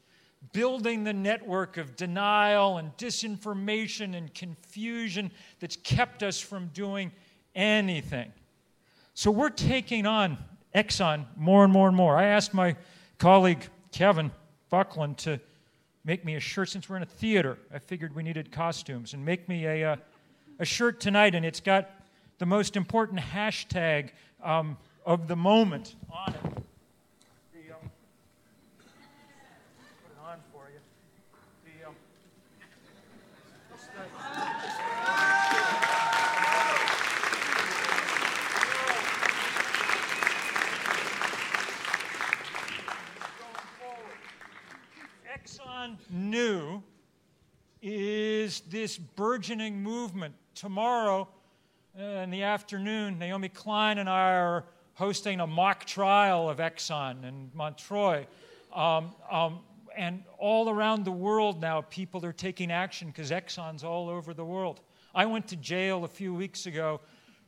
building 0.54 1.04
the 1.04 1.14
network 1.14 1.78
of 1.78 1.96
denial 1.96 2.78
and 2.78 2.96
disinformation 2.98 4.16
and 4.16 4.34
confusion 4.34 5.32
that's 5.60 5.76
kept 5.78 6.24
us 6.24 6.40
from 6.40 6.68
doing 6.74 7.12
anything. 7.56 8.32
So 9.14 9.32
we're 9.32 9.50
taking 9.50 10.06
on 10.06 10.38
Exxon 10.74 11.26
more 11.36 11.64
and 11.64 11.74
more 11.74 11.88
and 11.88 11.98
more. 11.98 12.16
I 12.16 12.26
asked 12.26 12.54
my 12.54 12.76
colleague 13.18 13.68
Kevin 13.92 14.32
Buckland 14.70 15.18
to 15.20 15.40
make 16.06 16.24
me 16.24 16.36
a 16.36 16.40
shirt 16.40 16.70
since 16.70 16.88
we're 16.88 16.98
in 16.98 17.04
a 17.04 17.06
theater. 17.06 17.58
I 17.74 17.80
figured 17.80 18.16
we 18.16 18.24
needed 18.24 18.52
costumes 18.52 19.14
and 19.14 19.26
make 19.26 19.50
me 19.50 19.66
a, 19.66 19.94
uh, 19.94 19.96
a 20.60 20.66
shirt 20.66 21.00
tonight, 21.00 21.36
and 21.36 21.46
it's 21.46 21.60
got 21.60 21.90
the 22.38 22.46
most 22.46 22.78
important 22.78 23.20
hashtag 23.20 24.12
um, 24.44 24.78
of 25.06 25.28
the 25.28 25.36
moment 25.36 25.96
on 26.10 26.34
it. 26.34 26.42
The, 27.54 27.74
um, 27.74 27.92
put 30.02 30.12
it 30.12 30.20
on 30.24 30.40
for 30.54 30.70
you. 30.70 30.80
The, 31.66 31.88
um, 31.90 31.96
Knew 46.30 46.84
is 47.82 48.62
this 48.70 48.98
burgeoning 49.00 49.82
movement. 49.82 50.36
Tomorrow 50.54 51.28
uh, 52.00 52.04
in 52.04 52.30
the 52.30 52.44
afternoon, 52.44 53.18
Naomi 53.18 53.50
Klein 53.50 53.98
and 53.98 54.08
I 54.08 54.36
are 54.36 54.66
hosting 54.94 55.40
a 55.40 55.48
mock 55.48 55.86
trial 55.86 56.48
of 56.48 56.60
Exxon 56.60 57.24
in 57.24 57.50
Montreuil. 57.56 58.28
Um, 58.72 59.16
um, 59.32 59.62
and 59.98 60.24
all 60.38 60.70
around 60.70 61.04
the 61.04 61.12
world 61.12 61.62
now, 61.62 61.82
people 61.82 62.24
are 62.24 62.34
taking 62.34 62.72
action 62.72 63.08
because 63.08 63.32
Exxon's 63.32 63.84
all 63.84 64.08
over 64.08 64.36
the 64.36 64.46
world. 64.46 64.82
I 65.16 65.26
went 65.26 65.48
to 65.48 65.56
jail 65.56 66.04
a 66.04 66.08
few 66.08 66.32
weeks 66.32 66.68
ago 66.68 67.02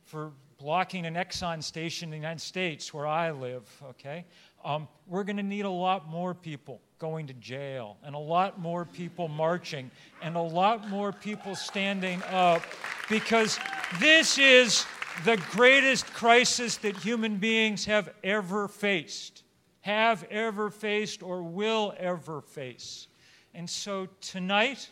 for 0.06 0.32
blocking 0.58 1.06
an 1.06 1.14
Exxon 1.14 1.62
station 1.62 2.06
in 2.06 2.10
the 2.10 2.16
United 2.16 2.40
States 2.40 2.92
where 2.92 3.06
I 3.06 3.30
live, 3.30 3.70
okay? 3.90 4.24
Um, 4.64 4.88
we're 5.06 5.24
going 5.24 5.36
to 5.36 5.42
need 5.44 5.66
a 5.66 5.70
lot 5.70 6.08
more 6.08 6.34
people 6.34 6.80
going 7.02 7.26
to 7.26 7.34
jail, 7.34 7.96
and 8.04 8.14
a 8.14 8.18
lot 8.18 8.60
more 8.60 8.84
people 8.84 9.26
marching, 9.26 9.90
and 10.22 10.36
a 10.36 10.40
lot 10.40 10.88
more 10.88 11.10
people 11.10 11.56
standing 11.56 12.22
up 12.30 12.62
because 13.10 13.58
this 13.98 14.38
is 14.38 14.86
the 15.24 15.36
greatest 15.50 16.06
crisis 16.14 16.76
that 16.76 16.96
human 16.96 17.38
beings 17.38 17.84
have 17.84 18.14
ever 18.22 18.68
faced, 18.68 19.42
have 19.80 20.22
ever 20.30 20.70
faced, 20.70 21.24
or 21.24 21.42
will 21.42 21.92
ever 21.98 22.40
face. 22.40 23.08
And 23.52 23.68
so 23.68 24.06
tonight, 24.20 24.88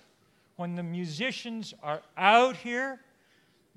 when 0.57 0.75
the 0.75 0.83
musicians 0.83 1.75
are 1.81 2.03
out 2.17 2.57
here, 2.57 2.99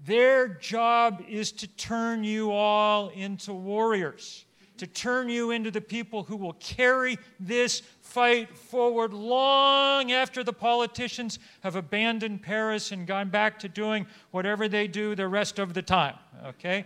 their 0.05 0.47
job 0.47 1.23
is 1.29 1.51
to 1.51 1.67
turn 1.67 2.23
you 2.23 2.51
all 2.51 3.09
into 3.09 3.53
warriors 3.53 4.45
to 4.83 4.87
turn 4.87 5.29
you 5.29 5.51
into 5.51 5.71
the 5.71 5.79
people 5.79 6.23
who 6.23 6.35
will 6.35 6.53
carry 6.53 7.17
this 7.39 7.81
fight 8.01 8.53
forward 8.53 9.13
long 9.13 10.11
after 10.11 10.43
the 10.43 10.51
politicians 10.51 11.39
have 11.61 11.77
abandoned 11.77 12.41
Paris 12.41 12.91
and 12.91 13.07
gone 13.07 13.29
back 13.29 13.57
to 13.57 13.69
doing 13.69 14.05
whatever 14.31 14.67
they 14.67 14.85
do 14.89 15.15
the 15.15 15.25
rest 15.25 15.57
of 15.57 15.73
the 15.73 15.81
time. 15.81 16.15
Okay? 16.45 16.83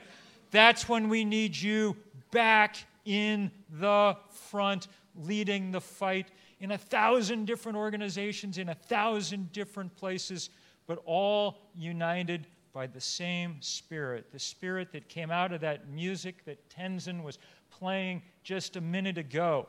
That's 0.51 0.87
when 0.87 1.09
we 1.09 1.25
need 1.25 1.57
you 1.57 1.97
back 2.29 2.77
in 3.05 3.49
the 3.79 4.15
front, 4.29 4.89
leading 5.15 5.71
the 5.71 5.81
fight 5.81 6.27
in 6.59 6.73
a 6.73 6.77
thousand 6.77 7.45
different 7.45 7.79
organizations, 7.79 8.59
in 8.59 8.69
a 8.69 8.75
thousand 8.75 9.51
different 9.53 9.95
places, 9.95 10.51
but 10.85 11.01
all 11.03 11.57
united 11.75 12.45
by 12.77 12.85
the 12.85 13.01
same 13.01 13.55
spirit, 13.59 14.31
the 14.31 14.37
spirit 14.37 14.91
that 14.91 15.09
came 15.09 15.31
out 15.31 15.51
of 15.51 15.61
that 15.61 15.89
music 15.89 16.45
that 16.45 16.59
Tenzin 16.69 17.23
was 17.23 17.39
playing 17.80 18.21
just 18.43 18.75
a 18.75 18.82
minute 18.82 19.17
ago. 19.17 19.67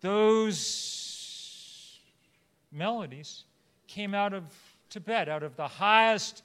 Those 0.00 1.98
melodies 2.72 3.44
came 3.86 4.14
out 4.14 4.32
of 4.32 4.44
Tibet, 4.88 5.28
out 5.28 5.42
of 5.42 5.56
the 5.56 5.68
highest, 5.68 6.42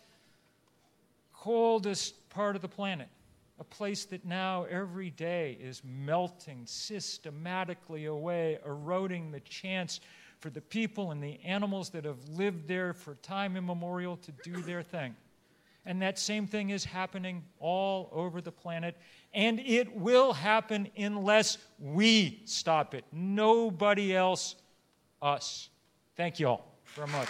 coldest 1.33 2.29
part 2.29 2.55
of 2.55 2.61
the 2.61 2.67
planet, 2.67 3.07
a 3.59 3.63
place 3.63 4.05
that 4.05 4.25
now 4.25 4.65
every 4.69 5.09
day 5.09 5.57
is 5.61 5.81
melting 5.83 6.61
systematically 6.65 8.05
away, 8.05 8.59
eroding 8.65 9.31
the 9.31 9.39
chance 9.41 9.99
for 10.39 10.49
the 10.49 10.61
people 10.61 11.11
and 11.11 11.23
the 11.23 11.39
animals 11.43 11.89
that 11.89 12.05
have 12.05 12.17
lived 12.29 12.67
there 12.67 12.93
for 12.93 13.15
time 13.15 13.57
immemorial 13.57 14.17
to 14.17 14.31
do 14.43 14.61
their 14.61 14.83
thing. 14.83 15.15
And 15.85 16.01
that 16.01 16.17
same 16.17 16.47
thing 16.47 16.71
is 16.71 16.83
happening 16.83 17.43
all 17.59 18.09
over 18.11 18.41
the 18.41 18.51
planet. 18.51 18.97
And 19.35 19.59
it 19.59 19.93
will 19.93 20.31
happen 20.31 20.87
unless 20.97 21.57
we 21.77 22.41
stop 22.45 22.95
it. 22.95 23.03
Nobody 23.11 24.15
else, 24.15 24.55
us. 25.21 25.69
Thank 26.15 26.39
you 26.39 26.47
all 26.47 26.79
very 26.95 27.09
much. 27.09 27.27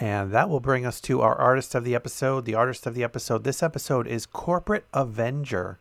And 0.00 0.30
that 0.30 0.48
will 0.48 0.60
bring 0.60 0.86
us 0.86 1.00
to 1.00 1.20
our 1.20 1.34
artist 1.34 1.74
of 1.74 1.82
the 1.82 1.96
episode. 1.96 2.44
The 2.44 2.54
artist 2.54 2.86
of 2.86 2.94
the 2.94 3.02
episode 3.02 3.42
this 3.42 3.64
episode 3.64 4.06
is 4.06 4.26
Corporate 4.26 4.84
Avenger. 4.94 5.80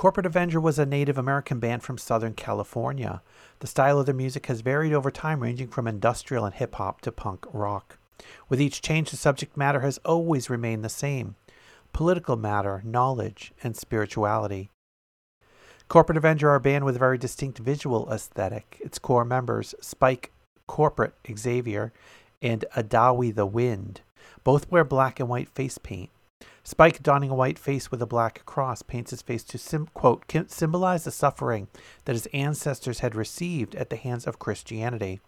Corporate 0.00 0.24
Avenger 0.24 0.58
was 0.58 0.78
a 0.78 0.86
Native 0.86 1.18
American 1.18 1.60
band 1.60 1.82
from 1.82 1.98
Southern 1.98 2.32
California. 2.32 3.20
The 3.58 3.66
style 3.66 4.00
of 4.00 4.06
their 4.06 4.14
music 4.14 4.46
has 4.46 4.62
varied 4.62 4.94
over 4.94 5.10
time, 5.10 5.40
ranging 5.42 5.68
from 5.68 5.86
industrial 5.86 6.46
and 6.46 6.54
hip 6.54 6.76
hop 6.76 7.02
to 7.02 7.12
punk 7.12 7.44
rock. 7.52 7.98
With 8.48 8.62
each 8.62 8.80
change, 8.80 9.10
the 9.10 9.18
subject 9.18 9.58
matter 9.58 9.80
has 9.80 9.98
always 9.98 10.48
remained 10.48 10.82
the 10.82 10.88
same 10.88 11.34
political 11.92 12.36
matter, 12.36 12.80
knowledge, 12.82 13.52
and 13.62 13.76
spirituality. 13.76 14.70
Corporate 15.88 16.16
Avenger 16.16 16.48
are 16.48 16.54
a 16.54 16.60
band 16.60 16.86
with 16.86 16.96
a 16.96 16.98
very 16.98 17.18
distinct 17.18 17.58
visual 17.58 18.10
aesthetic. 18.10 18.80
Its 18.82 18.98
core 18.98 19.26
members, 19.26 19.74
Spike 19.82 20.32
Corporate 20.66 21.12
Xavier 21.30 21.92
and 22.40 22.64
Adawi 22.74 23.34
the 23.34 23.44
Wind, 23.44 24.00
both 24.44 24.70
wear 24.70 24.82
black 24.82 25.20
and 25.20 25.28
white 25.28 25.50
face 25.50 25.76
paint. 25.76 26.08
Spike, 26.62 27.02
donning 27.02 27.30
a 27.30 27.34
white 27.34 27.58
face 27.58 27.90
with 27.90 28.02
a 28.02 28.06
black 28.06 28.44
cross, 28.44 28.82
paints 28.82 29.10
his 29.10 29.22
face 29.22 29.42
to, 29.44 29.58
sim- 29.58 29.88
quote, 29.94 30.24
symbolize 30.48 31.04
the 31.04 31.10
suffering 31.10 31.68
that 32.04 32.14
his 32.14 32.26
ancestors 32.26 33.00
had 33.00 33.14
received 33.14 33.74
at 33.74 33.90
the 33.90 33.96
hands 33.96 34.26
of 34.26 34.38
Christianity. 34.38 35.20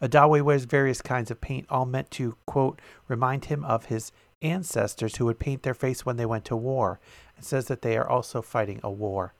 Adawi 0.00 0.42
wears 0.42 0.64
various 0.64 1.00
kinds 1.00 1.30
of 1.30 1.40
paint, 1.40 1.66
all 1.70 1.86
meant 1.86 2.10
to, 2.12 2.36
quote, 2.44 2.80
remind 3.08 3.46
him 3.46 3.64
of 3.64 3.86
his 3.86 4.12
ancestors 4.42 5.16
who 5.16 5.24
would 5.24 5.38
paint 5.38 5.62
their 5.62 5.74
face 5.74 6.04
when 6.04 6.16
they 6.16 6.26
went 6.26 6.44
to 6.44 6.56
war, 6.56 7.00
and 7.36 7.44
says 7.44 7.66
that 7.66 7.82
they 7.82 7.96
are 7.96 8.08
also 8.08 8.42
fighting 8.42 8.80
a 8.82 8.90
war, 8.90 9.32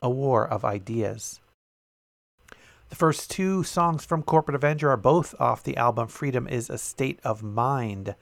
a 0.00 0.08
war 0.08 0.48
of 0.48 0.64
ideas. 0.64 1.40
The 2.88 2.96
first 2.96 3.30
two 3.30 3.62
songs 3.62 4.04
from 4.04 4.22
Corporate 4.22 4.56
Avenger 4.56 4.90
are 4.90 4.96
both 4.96 5.34
off 5.38 5.62
the 5.62 5.76
album 5.76 6.08
Freedom 6.08 6.48
is 6.48 6.68
a 6.68 6.78
State 6.78 7.20
of 7.22 7.42
Mind. 7.42 8.16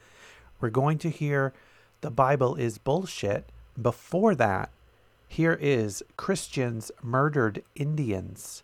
We're 0.59 0.69
going 0.69 0.99
to 0.99 1.09
hear 1.09 1.53
the 2.01 2.11
Bible 2.11 2.55
is 2.55 2.77
bullshit. 2.77 3.51
Before 3.79 4.35
that, 4.35 4.71
here 5.27 5.53
is 5.53 6.03
Christians 6.17 6.91
murdered 7.01 7.63
Indians. 7.75 8.63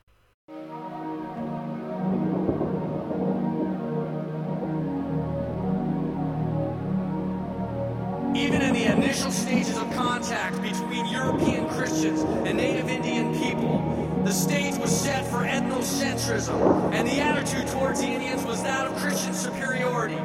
Even 8.35 8.61
in 8.61 8.73
the 8.73 8.85
initial 8.91 9.31
stages 9.31 9.77
of 9.77 9.89
contact 9.93 10.61
between 10.61 11.05
European 11.07 11.69
Christians 11.69 12.21
and 12.21 12.57
native 12.57 12.89
Indian 12.89 13.33
people, 13.39 14.21
the 14.25 14.31
stage 14.31 14.77
was 14.77 14.91
set 14.95 15.25
for 15.27 15.45
ethnocentrism, 15.45 16.93
and 16.93 17.07
the 17.07 17.19
attitude 17.21 17.67
towards 17.67 18.01
the 18.01 18.07
Indians 18.07 18.43
was 18.43 18.61
that 18.63 18.87
of 18.87 18.95
Christian 18.97 19.33
superiority. 19.33 20.17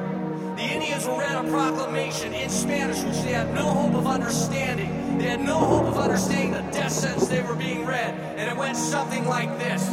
Indians 1.00 1.18
were 1.18 1.24
read 1.24 1.44
a 1.46 1.50
proclamation 1.50 2.34
in 2.34 2.50
Spanish, 2.50 3.02
which 3.02 3.24
they 3.24 3.32
had 3.32 3.54
no 3.54 3.64
hope 3.64 3.94
of 3.94 4.06
understanding. 4.06 5.18
They 5.18 5.24
had 5.24 5.40
no 5.40 5.56
hope 5.58 5.86
of 5.86 5.98
understanding 5.98 6.52
the 6.52 6.62
death 6.72 6.92
sentence 6.92 7.28
they 7.28 7.42
were 7.42 7.54
being 7.54 7.86
read, 7.86 8.14
and 8.36 8.50
it 8.50 8.56
went 8.56 8.76
something 8.76 9.26
like 9.26 9.58
this. 9.58 9.88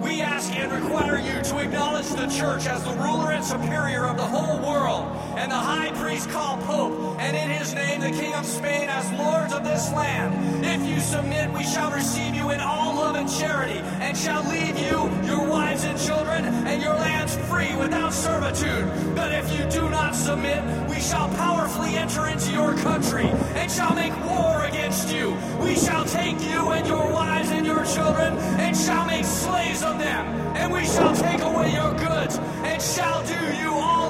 We 0.00 0.20
ask 0.20 0.54
and 0.54 0.70
require 0.70 1.18
you 1.18 1.42
to 1.42 1.58
acknowledge 1.58 2.08
the 2.08 2.26
church 2.26 2.66
as 2.66 2.84
the 2.84 2.92
ruler 2.92 3.32
and 3.32 3.44
superior 3.44 4.06
of 4.06 4.16
the 4.16 4.26
whole 4.26 4.58
world, 4.58 5.06
and 5.36 5.50
the 5.50 5.56
high 5.56 5.90
priest 5.92 6.30
called 6.30 6.60
Pope, 6.60 7.18
and 7.18 7.36
in 7.36 7.50
his 7.50 7.74
name 7.74 8.00
the 8.00 8.10
King 8.10 8.34
of 8.34 8.46
Spain 8.46 8.88
as 8.88 9.10
lords 9.18 9.52
of 9.52 9.64
this 9.64 9.90
land. 9.92 10.64
If 10.64 10.86
you 10.88 11.00
submit, 11.00 11.50
we 11.52 11.64
shall 11.64 11.90
receive 11.90 12.34
you 12.34 12.50
in 12.50 12.60
all 12.60 12.93
love 13.14 13.20
and 13.20 13.30
charity, 13.30 13.78
and 14.00 14.16
shall 14.16 14.42
leave 14.50 14.78
you, 14.78 15.10
your 15.26 15.46
wives 15.48 15.84
and 15.84 15.98
children, 15.98 16.44
and 16.44 16.82
your 16.82 16.94
lands 16.94 17.36
free 17.48 17.74
without 17.76 18.12
servitude. 18.12 18.84
But 19.14 19.32
if 19.32 19.46
you 19.56 19.64
do 19.70 19.88
not 19.88 20.14
submit, 20.14 20.62
we 20.88 21.00
shall 21.00 21.28
powerfully 21.30 21.94
enter 21.96 22.26
into 22.26 22.50
your 22.52 22.74
country, 22.74 23.26
and 23.54 23.70
shall 23.70 23.94
make 23.94 24.14
war 24.24 24.64
against 24.64 25.14
you. 25.14 25.36
We 25.62 25.76
shall 25.76 26.04
take 26.04 26.40
you 26.40 26.70
and 26.70 26.86
your 26.86 27.06
wives 27.12 27.50
and 27.50 27.64
your 27.66 27.84
children, 27.84 28.36
and 28.58 28.76
shall 28.76 29.06
make 29.06 29.24
slaves 29.24 29.82
of 29.82 29.98
them, 29.98 30.26
and 30.56 30.72
we 30.72 30.84
shall 30.84 31.14
take 31.14 31.40
away 31.40 31.72
your 31.72 31.92
goods, 31.94 32.38
and 32.64 32.82
shall 32.82 33.22
do 33.26 33.40
you 33.62 33.70
all 33.70 34.03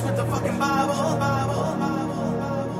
missionaries 0.00 0.04
with 0.04 0.16
the 0.16 0.24
fucking 0.26 0.58
Bible, 0.58 1.18
Bible, 1.18 1.76
Bible, 1.78 2.36
Bible. 2.38 2.70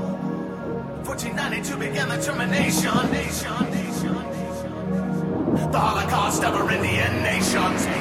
1492 1.05 1.77
began 1.77 2.09
the 2.09 2.17
termination, 2.23 3.11
nation, 3.11 3.71
nation, 3.71 4.15
nation. 4.15 5.71
The 5.71 5.79
Holocaust 5.79 6.45
of 6.45 6.55
our 6.55 6.71
Indian 6.71 7.23
nations. 7.23 8.00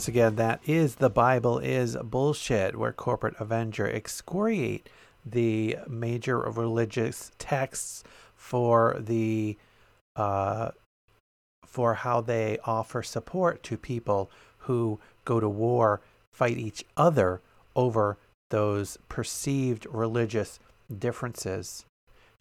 once 0.00 0.08
again, 0.08 0.36
that 0.36 0.62
is 0.64 0.94
The 0.94 1.10
Bible 1.10 1.58
is 1.58 1.94
Bullshit, 1.94 2.74
where 2.74 2.90
corporate 2.90 3.34
Avenger 3.38 3.86
excoriate 3.86 4.88
the 5.26 5.76
major 5.86 6.38
religious 6.38 7.32
texts 7.38 8.02
for 8.34 8.96
the 8.98 9.58
uh, 10.16 10.70
for 11.66 11.92
how 11.96 12.22
they 12.22 12.56
offer 12.64 13.02
support 13.02 13.62
to 13.64 13.76
people 13.76 14.30
who 14.60 14.98
go 15.26 15.38
to 15.38 15.50
war, 15.50 16.00
fight 16.32 16.56
each 16.56 16.82
other 16.96 17.42
over 17.76 18.16
those 18.48 18.96
perceived 19.10 19.86
religious 19.90 20.58
differences, 20.98 21.84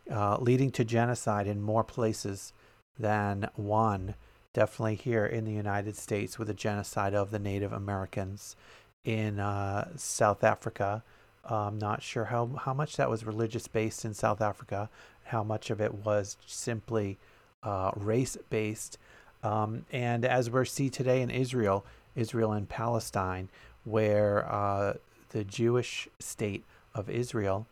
uh, 0.10 0.38
leading 0.39 0.72
to 0.72 0.86
genocide 0.86 1.45
in 1.45 1.62
more 1.62 1.84
places 1.84 2.53
than 2.97 3.49
one 3.57 4.16
definitely 4.54 4.95
here 4.95 5.26
in 5.26 5.45
the 5.45 5.52
United 5.52 5.95
States 5.95 6.39
with 6.39 6.47
the 6.47 6.54
genocide 6.54 7.14
of 7.14 7.32
the 7.32 7.39
Native 7.39 7.72
Americans 7.72 8.56
in 9.04 9.39
uh, 9.39 9.89
South 9.95 10.43
Africa. 10.43 11.04
I'm 11.45 11.80
not 11.80 12.02
sure 12.04 12.26
how, 12.26 12.47
how 12.64 12.74
much 12.74 12.97
that 12.97 13.10
was 13.10 13.26
religious 13.26 13.68
based 13.68 14.06
in 14.06 14.14
South 14.14 14.41
Africa, 14.41 14.89
how 15.26 15.43
much 15.43 15.70
of 15.70 15.80
it 15.82 15.93
was 15.93 16.38
simply 16.45 17.18
uh, 17.64 17.91
race 17.95 18.38
based. 18.50 18.97
Um, 19.43 19.86
and 19.91 20.26
as 20.26 20.50
we 20.50 20.66
see 20.66 20.89
today 20.89 21.22
in 21.22 21.30
Israel, 21.30 21.86
Israel 22.16 22.52
and 22.52 22.68
Palestine, 22.68 23.50
where 23.84 24.52
uh, 24.52 24.95
the 25.30 25.43
Jewish 25.43 26.08
state 26.20 26.66
of 26.93 27.10
Israel 27.10 27.68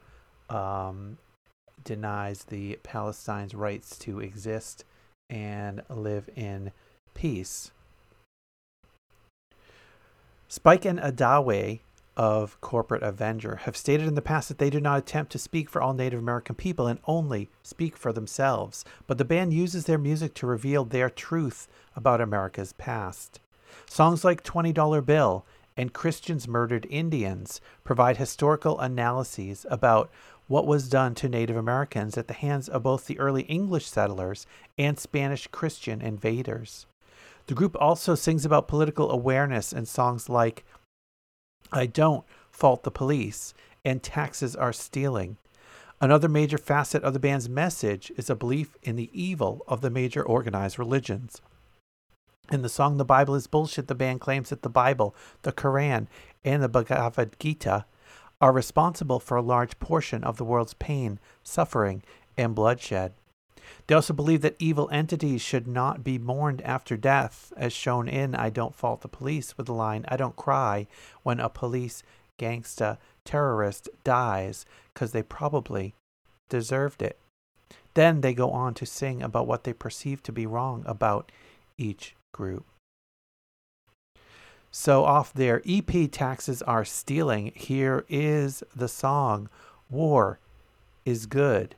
um, 0.49 1.17
denies 1.83 2.45
the 2.45 2.79
Palestine's 2.83 3.53
rights 3.53 3.97
to 3.99 4.19
exist 4.19 4.85
and 5.29 5.81
live 5.89 6.29
in 6.35 6.71
peace. 7.13 7.71
Spike 10.47 10.85
and 10.85 10.99
Adawe 10.99 11.79
of 12.15 12.59
Corporate 12.61 13.03
Avenger 13.03 13.57
have 13.63 13.77
stated 13.77 14.07
in 14.07 14.15
the 14.15 14.21
past 14.21 14.47
that 14.47 14.57
they 14.57 14.71
do 14.71 14.79
not 14.79 14.97
attempt 14.97 15.31
to 15.31 15.37
speak 15.37 15.69
for 15.69 15.81
all 15.81 15.93
Native 15.93 16.19
American 16.19 16.55
people 16.55 16.87
and 16.87 16.99
only 17.05 17.49
speak 17.61 17.95
for 17.95 18.11
themselves, 18.11 18.83
but 19.05 19.19
the 19.19 19.25
band 19.25 19.53
uses 19.53 19.85
their 19.85 19.99
music 19.99 20.33
to 20.33 20.47
reveal 20.47 20.83
their 20.83 21.09
truth 21.09 21.67
about 21.95 22.19
America's 22.19 22.73
past. 22.73 23.39
Songs 23.85 24.23
like 24.23 24.43
$20 24.43 25.05
Bill 25.05 25.45
and 25.77 25.93
Christians 25.93 26.47
Murdered 26.47 26.87
Indians 26.89 27.61
provide 27.83 28.17
historical 28.17 28.79
analyses 28.79 29.65
about 29.69 30.09
what 30.47 30.65
was 30.65 30.89
done 30.89 31.13
to 31.15 31.29
Native 31.29 31.57
Americans 31.57 32.17
at 32.17 32.27
the 32.27 32.33
hands 32.33 32.69
of 32.69 32.83
both 32.83 33.05
the 33.05 33.19
early 33.19 33.43
English 33.43 33.87
settlers 33.87 34.45
and 34.77 34.97
Spanish 34.97 35.47
Christian 35.47 36.01
invaders. 36.01 36.85
The 37.47 37.53
group 37.53 37.75
also 37.79 38.15
sings 38.15 38.45
about 38.45 38.67
political 38.67 39.11
awareness 39.11 39.71
in 39.73 39.85
songs 39.85 40.29
like 40.29 40.65
I 41.71 41.85
Don't 41.85 42.25
Fault 42.49 42.83
the 42.83 42.91
Police 42.91 43.53
and 43.83 44.01
Taxes 44.01 44.55
Are 44.55 44.73
Stealing. 44.73 45.37
Another 45.99 46.27
major 46.27 46.57
facet 46.57 47.03
of 47.03 47.13
the 47.13 47.19
band's 47.19 47.49
message 47.49 48.11
is 48.17 48.29
a 48.29 48.35
belief 48.35 48.75
in 48.83 48.95
the 48.95 49.09
evil 49.13 49.63
of 49.67 49.81
the 49.81 49.89
major 49.89 50.23
organized 50.23 50.77
religions. 50.77 51.41
In 52.51 52.61
the 52.61 52.69
song 52.69 52.97
The 52.97 53.05
Bible 53.05 53.35
is 53.35 53.47
Bullshit, 53.47 53.87
the 53.87 53.95
band 53.95 54.21
claims 54.21 54.49
that 54.49 54.61
the 54.61 54.69
Bible, 54.69 55.15
the 55.41 55.51
Quran, 55.51 56.07
and 56.45 56.63
the 56.63 56.69
Bhagavad 56.69 57.35
Gita 57.39 57.85
are 58.39 58.51
responsible 58.51 59.19
for 59.19 59.37
a 59.37 59.41
large 59.41 59.79
portion 59.79 60.23
of 60.23 60.37
the 60.37 60.45
world's 60.45 60.75
pain, 60.75 61.19
suffering, 61.43 62.03
and 62.37 62.53
bloodshed. 62.53 63.13
They 63.87 63.95
also 63.95 64.13
believe 64.13 64.41
that 64.41 64.55
evil 64.59 64.89
entities 64.91 65.41
should 65.41 65.67
not 65.67 66.03
be 66.03 66.17
mourned 66.17 66.61
after 66.61 66.95
death, 66.95 67.51
as 67.57 67.73
shown 67.73 68.07
in 68.07 68.35
I 68.35 68.49
Don't 68.49 68.75
Fault 68.75 69.01
the 69.01 69.07
Police 69.07 69.57
with 69.57 69.65
the 69.65 69.73
line, 69.73 70.05
I 70.07 70.17
don't 70.17 70.35
cry 70.35 70.87
when 71.23 71.39
a 71.39 71.49
police 71.49 72.03
gangsta 72.39 72.97
terrorist 73.25 73.89
dies, 74.03 74.65
because 74.93 75.11
they 75.11 75.23
probably 75.23 75.95
deserved 76.49 77.01
it. 77.01 77.17
Then 77.93 78.21
they 78.21 78.33
go 78.33 78.51
on 78.51 78.73
to 78.75 78.85
sing 78.85 79.21
about 79.21 79.47
what 79.47 79.63
they 79.63 79.73
perceive 79.73 80.21
to 80.23 80.31
be 80.31 80.45
wrong 80.45 80.83
about 80.85 81.31
each 81.77 82.15
group. 82.31 82.65
So, 84.71 85.05
off 85.05 85.33
their 85.33 85.61
EP 85.67 86.11
Taxes 86.11 86.61
Are 86.61 86.85
Stealing, 86.85 87.51
here 87.55 88.05
is 88.09 88.63
the 88.75 88.87
song 88.87 89.49
War 89.89 90.39
is 91.05 91.25
Good. 91.25 91.75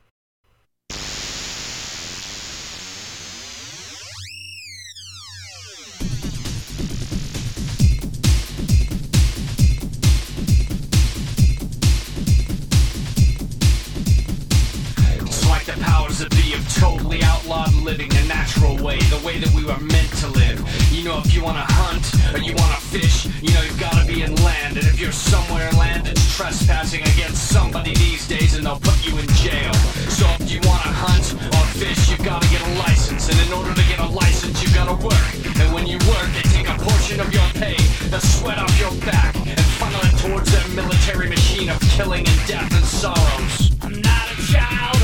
The 16.20 16.80
totally 16.80 17.24
outlawed 17.24 17.74
living 17.76 18.12
a 18.14 18.26
natural 18.28 18.76
way, 18.84 18.98
the 18.98 19.22
way 19.26 19.40
that 19.40 19.54
we 19.54 19.64
were 19.64 19.80
meant 19.80 20.12
to 20.18 20.28
live. 20.28 20.60
You 20.92 21.04
know, 21.04 21.20
if 21.20 21.34
you 21.34 21.42
wanna 21.42 21.66
hunt 21.66 22.36
or 22.36 22.40
you 22.40 22.54
wanna 22.56 22.79
fish, 22.90 23.30
you 23.42 23.54
know, 23.54 23.62
you've 23.62 23.80
gotta 23.80 24.06
be 24.06 24.24
in 24.24 24.34
land. 24.42 24.78
And 24.78 24.86
if 24.88 25.00
you're 25.00 25.12
somewhere 25.12 25.70
in 25.70 25.78
land 25.78 26.08
that's 26.08 26.36
trespassing 26.36 27.02
against 27.02 27.50
somebody 27.50 27.94
these 27.96 28.28
days, 28.28 28.56
and 28.56 28.66
they'll 28.66 28.80
put 28.80 28.98
you 29.06 29.18
in 29.18 29.28
jail. 29.38 29.74
So 30.10 30.26
if 30.42 30.52
you 30.52 30.60
wanna 30.66 30.90
hunt 30.90 31.38
or 31.54 31.66
fish, 31.78 32.10
you've 32.10 32.26
gotta 32.26 32.48
get 32.50 32.62
a 32.66 32.72
license. 32.82 33.30
And 33.30 33.38
in 33.46 33.54
order 33.54 33.74
to 33.74 33.86
get 33.88 34.00
a 34.00 34.10
license, 34.10 34.62
you 34.64 34.74
gotta 34.74 34.98
work. 35.06 35.30
And 35.62 35.74
when 35.74 35.86
you 35.86 36.00
work, 36.10 36.30
they 36.34 36.46
take 36.50 36.68
a 36.68 36.78
portion 36.82 37.20
of 37.20 37.32
your 37.32 37.48
pay, 37.62 37.78
the 38.10 38.20
sweat 38.20 38.58
off 38.58 38.74
your 38.80 38.94
back, 39.06 39.36
and 39.36 39.60
funnel 39.78 40.02
it 40.10 40.16
towards 40.26 40.52
their 40.52 40.68
military 40.70 41.30
machine 41.30 41.70
of 41.70 41.80
killing 41.94 42.26
and 42.28 42.40
death 42.48 42.74
and 42.74 42.86
sorrows. 42.86 43.72
I'm 43.82 44.02
not 44.02 44.26
a 44.34 44.38
child 44.52 44.99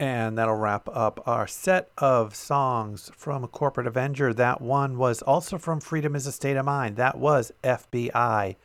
And 0.00 0.38
that'll 0.38 0.54
wrap 0.54 0.88
up 0.90 1.22
our 1.28 1.46
set 1.46 1.90
of 1.98 2.34
songs 2.34 3.10
from 3.14 3.46
Corporate 3.48 3.86
Avenger. 3.86 4.32
That 4.32 4.62
one 4.62 4.96
was 4.96 5.20
also 5.20 5.58
from 5.58 5.78
Freedom 5.78 6.16
is 6.16 6.26
a 6.26 6.32
State 6.32 6.56
of 6.56 6.64
Mind. 6.64 6.96
That 6.96 7.18
was 7.18 7.52
FBI 7.62 8.56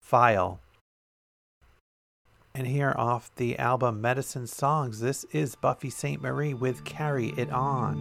File. 0.00 0.60
And 2.54 2.68
here 2.68 2.94
off 2.96 3.34
the 3.34 3.58
album 3.58 4.00
Medicine 4.00 4.46
Songs, 4.46 5.00
this 5.00 5.24
is 5.32 5.56
Buffy 5.56 5.90
Sainte-Marie 5.90 6.54
with 6.54 6.84
Carry 6.84 7.30
It 7.36 7.50
On. 7.50 7.96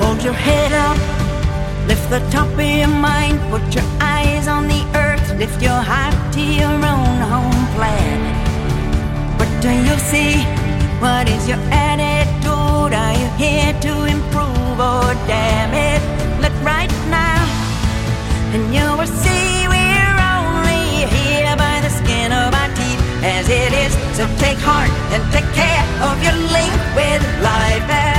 Hold 0.00 0.22
your 0.22 0.32
head 0.32 0.72
up, 0.72 0.96
lift 1.90 2.08
the 2.08 2.22
top 2.30 2.46
of 2.46 2.60
your 2.60 2.86
mind, 2.86 3.36
put 3.50 3.64
your 3.74 3.88
eyes 4.00 4.46
on 4.46 4.68
the 4.68 4.82
earth, 4.94 5.26
lift 5.42 5.60
your 5.60 5.82
heart 5.90 6.14
to 6.32 6.40
your 6.40 6.78
own 6.94 7.18
home 7.32 7.62
planet. 7.74 8.36
What 9.38 9.50
do 9.64 9.70
you 9.86 9.96
see? 10.10 10.34
What 11.02 11.28
is 11.28 11.42
your 11.50 11.62
attitude? 11.90 12.92
Are 13.04 13.16
you 13.22 13.28
here 13.42 13.72
to 13.86 13.92
improve 14.14 14.78
or 14.92 15.10
damn 15.26 15.72
it? 15.88 16.00
Look 16.42 16.56
right 16.62 16.92
now, 17.10 17.42
and 18.54 18.62
you 18.76 18.86
will 18.98 19.12
see 19.24 19.66
we're 19.74 20.18
only 20.36 21.10
here 21.16 21.56
by 21.64 21.76
the 21.86 21.90
skin 21.98 22.30
of 22.30 22.50
our 22.60 22.70
teeth 22.78 23.02
as 23.36 23.46
it 23.48 23.72
is. 23.84 23.92
So 24.16 24.22
take 24.44 24.60
heart 24.62 24.92
and 25.12 25.22
take 25.34 25.50
care 25.62 25.84
of 26.08 26.14
your 26.22 26.38
link 26.54 26.74
with 26.94 27.22
life 27.42 28.09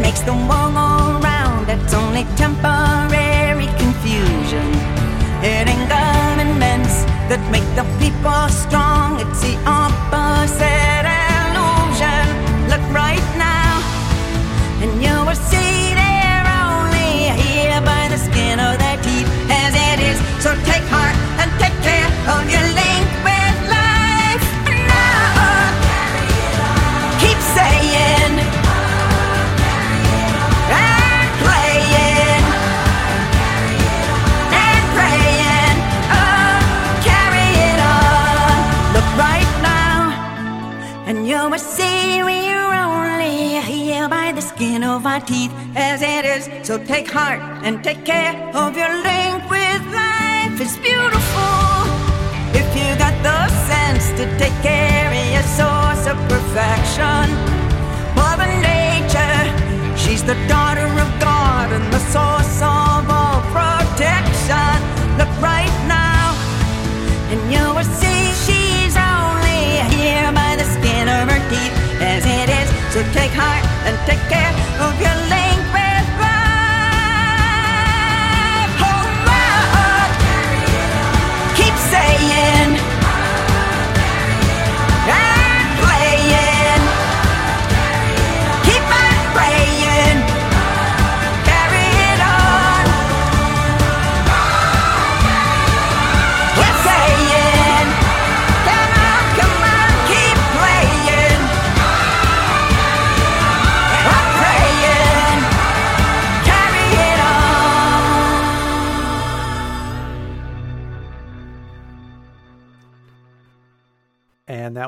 makes 0.00 0.20
the 0.20 0.32
world 0.32 0.74
go 0.74 1.20
round. 1.22 1.68
It's 1.68 1.94
only 1.94 2.24
temporary 2.36 3.68
confusion. 3.82 4.68
It 5.42 5.68
ain't 5.72 5.88
governments 5.88 7.04
that 7.30 7.40
make 7.54 7.68
the 7.78 7.86
people 8.02 8.48
strong. 8.48 9.20
It's 9.20 9.40
the 9.40 9.56
opposite 9.64 11.06
illusion. 11.32 12.26
Look 12.72 12.84
right 12.92 13.28
now, 13.36 13.72
and 14.82 15.02
you 15.02 15.14
will 15.26 15.40
see 15.50 15.79
our 45.10 45.20
teeth 45.20 45.52
as 45.74 46.02
it 46.02 46.24
is. 46.24 46.44
So 46.66 46.78
take 46.78 47.08
heart 47.10 47.40
and 47.66 47.82
take 47.82 48.04
care 48.04 48.34
of 48.54 48.76
your 48.80 48.92
link 49.08 49.42
with 49.50 49.82
life. 49.90 50.54
It's 50.64 50.78
beautiful 50.78 51.82
if 52.54 52.68
you 52.78 52.88
got 53.04 53.16
the 53.26 53.40
sense 53.70 54.04
to 54.18 54.24
take 54.38 54.54
care 54.62 55.10
of 55.10 55.26
your 55.34 55.46
source 55.58 56.04
of 56.12 56.16
perfection. 56.30 57.26
Mother 58.14 58.50
Nature, 58.62 59.42
she's 59.98 60.22
the 60.22 60.38
daughter 60.46 60.86
of 61.04 61.10
God 61.18 61.66
and 61.76 61.86
the 61.96 62.02
source 62.14 62.56
of 62.62 63.02
all 63.10 63.42
protection. 63.50 64.76
Look 65.18 65.32
right 65.42 65.74
now, 65.90 66.38
and 67.32 67.40
you 67.50 67.64
will 67.74 67.90
see 67.98 68.20
she's 68.46 68.94
only 68.94 69.62
here 69.98 70.30
by 70.30 70.54
the 70.60 70.66
skin 70.76 71.04
of 71.18 71.24
her 71.32 71.42
teeth 71.50 71.74
as 71.98 72.22
it 72.38 72.48
is. 72.60 72.68
So 72.94 73.02
take 73.12 73.34
heart 73.34 73.69
and 73.86 73.96
take 74.06 74.22
care 74.28 74.52
of 74.86 75.00
your 75.00 75.19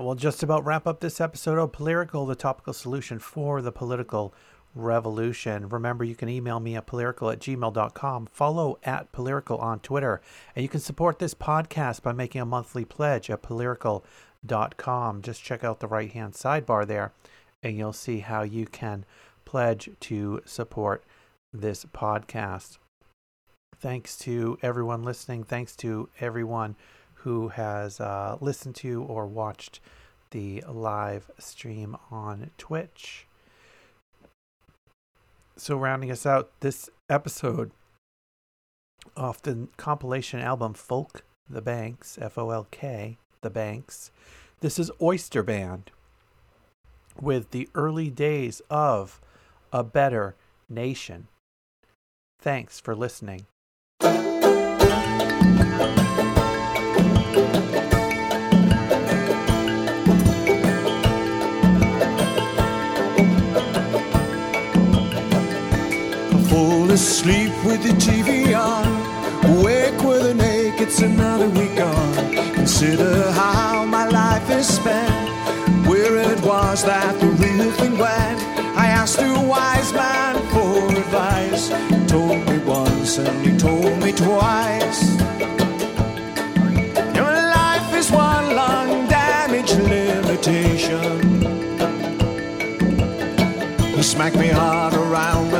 that 0.02 0.06
will 0.06 0.14
just 0.16 0.42
about 0.42 0.64
wrap 0.64 0.84
up 0.84 0.98
this 0.98 1.20
episode 1.20 1.58
of 1.60 1.70
Political, 1.70 2.26
the 2.26 2.34
topical 2.34 2.72
solution 2.72 3.20
for 3.20 3.62
the 3.62 3.70
political 3.70 4.34
revolution. 4.74 5.68
Remember, 5.68 6.02
you 6.02 6.16
can 6.16 6.28
email 6.28 6.58
me 6.58 6.74
at 6.74 6.88
political 6.88 7.30
at 7.30 7.38
gmail.com, 7.38 8.26
follow 8.26 8.80
at 8.82 9.12
political 9.12 9.58
on 9.58 9.78
Twitter, 9.78 10.20
and 10.56 10.64
you 10.64 10.68
can 10.68 10.80
support 10.80 11.20
this 11.20 11.34
podcast 11.34 12.02
by 12.02 12.10
making 12.10 12.40
a 12.40 12.44
monthly 12.44 12.84
pledge 12.84 13.30
at 13.30 13.42
political.com. 13.42 15.22
Just 15.22 15.44
check 15.44 15.62
out 15.62 15.78
the 15.78 15.86
right 15.86 16.10
hand 16.10 16.32
sidebar 16.32 16.84
there, 16.84 17.12
and 17.62 17.78
you'll 17.78 17.92
see 17.92 18.18
how 18.18 18.42
you 18.42 18.66
can 18.66 19.04
pledge 19.44 19.88
to 20.00 20.42
support 20.44 21.04
this 21.52 21.84
podcast. 21.84 22.78
Thanks 23.78 24.18
to 24.18 24.58
everyone 24.62 25.04
listening. 25.04 25.44
Thanks 25.44 25.76
to 25.76 26.08
everyone 26.18 26.74
who 27.22 27.48
has 27.48 28.00
uh, 28.00 28.36
listened 28.40 28.74
to 28.76 29.02
or 29.02 29.26
watched 29.26 29.80
the 30.30 30.62
live 30.68 31.30
stream 31.38 31.96
on 32.10 32.50
Twitch. 32.58 33.26
So, 35.56 35.76
rounding 35.76 36.10
us 36.10 36.26
out 36.26 36.50
this 36.60 36.88
episode 37.08 37.70
off 39.16 39.42
the 39.42 39.68
compilation 39.76 40.40
album 40.40 40.74
Folk 40.74 41.24
the 41.48 41.62
Banks, 41.62 42.18
F 42.20 42.38
O 42.38 42.50
L 42.50 42.66
K, 42.70 43.18
The 43.42 43.50
Banks. 43.50 44.10
This 44.60 44.78
is 44.78 44.90
Oyster 45.00 45.42
Band 45.42 45.90
with 47.20 47.50
the 47.50 47.68
early 47.74 48.10
days 48.10 48.62
of 48.70 49.20
a 49.72 49.84
better 49.84 50.34
nation. 50.68 51.28
Thanks 52.40 52.80
for 52.80 52.94
listening. 52.94 53.46
Fall 67.22 67.30
asleep 67.30 67.64
with 67.64 67.82
the 67.82 67.94
TV 68.00 68.52
on. 68.58 68.86
Awake 69.58 70.02
with 70.02 70.26
an 70.26 70.40
ache, 70.40 70.80
it's 70.80 71.00
another 71.00 71.48
week 71.48 71.76
gone. 71.76 72.34
Consider 72.54 73.30
how 73.32 73.84
my 73.84 74.08
life 74.08 74.48
is 74.50 74.66
spent. 74.66 75.28
Where 75.86 76.16
it 76.16 76.40
was 76.40 76.84
that 76.84 77.18
the 77.20 77.26
real 77.26 77.70
thing 77.72 77.96
went. 77.98 78.40
I 78.76 78.86
asked 78.86 79.20
a 79.20 79.34
wise 79.46 79.92
man 79.92 80.34
for 80.52 80.90
advice. 80.98 81.68
Told 82.10 82.44
me 82.48 82.58
once 82.58 83.18
and 83.18 83.46
he 83.46 83.56
told 83.56 83.98
me 84.02 84.12
twice. 84.12 85.16
Your 87.14 87.34
life 87.60 87.94
is 87.94 88.10
one 88.10 88.56
long 88.56 89.06
damage 89.08 89.72
limitation. 89.74 91.20
He 93.94 94.02
smacked 94.02 94.36
me 94.36 94.48
hard 94.48 94.94
around 94.94 95.51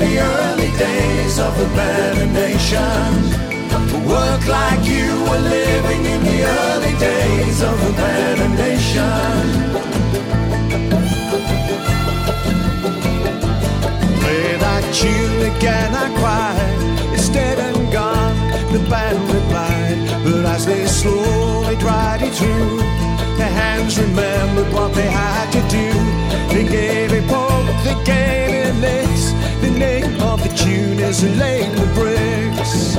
in 0.00 0.08
the 0.08 0.18
early 0.20 0.70
days 0.78 1.38
of 1.38 1.58
a 1.58 1.68
better 1.74 2.26
nation. 2.26 3.10
Work 4.06 4.46
like 4.46 4.84
you 4.86 5.08
were 5.28 5.38
living 5.38 6.04
in 6.04 6.22
the 6.22 6.38
early 6.44 6.94
days 6.98 7.62
of 7.62 7.76
a 7.82 8.48
nation. 8.56 9.42
Play 14.20 14.56
that 14.64 14.84
tune 14.94 15.56
again, 15.56 15.94
I 15.94 16.06
cried. 16.20 17.14
It's 17.14 17.28
dead 17.28 17.58
and 17.58 17.92
gone, 17.92 18.36
the 18.72 18.80
band 18.88 19.22
replied. 19.34 19.98
But 20.24 20.44
as 20.54 20.66
they 20.66 20.86
slowly 20.86 21.76
dried 21.76 22.22
it 22.22 22.34
through, 22.34 22.78
their 23.36 23.54
hands 23.62 23.98
remembered 23.98 24.72
what 24.72 24.94
they 24.94 25.10
had 25.10 25.50
to 25.56 25.62
do. 25.68 25.88
They 26.54 26.64
gave 26.64 27.12
it 27.12 27.26
poke, 27.28 27.66
they 27.84 28.04
gave 28.04 28.66
it 28.66 28.74
licks. 28.76 29.37
The 29.60 29.70
name 29.70 30.20
of 30.22 30.42
the 30.42 30.48
tune 30.56 30.98
is 31.00 31.22
laying 31.38 31.74
the 31.74 31.86
bricks. 31.94 32.96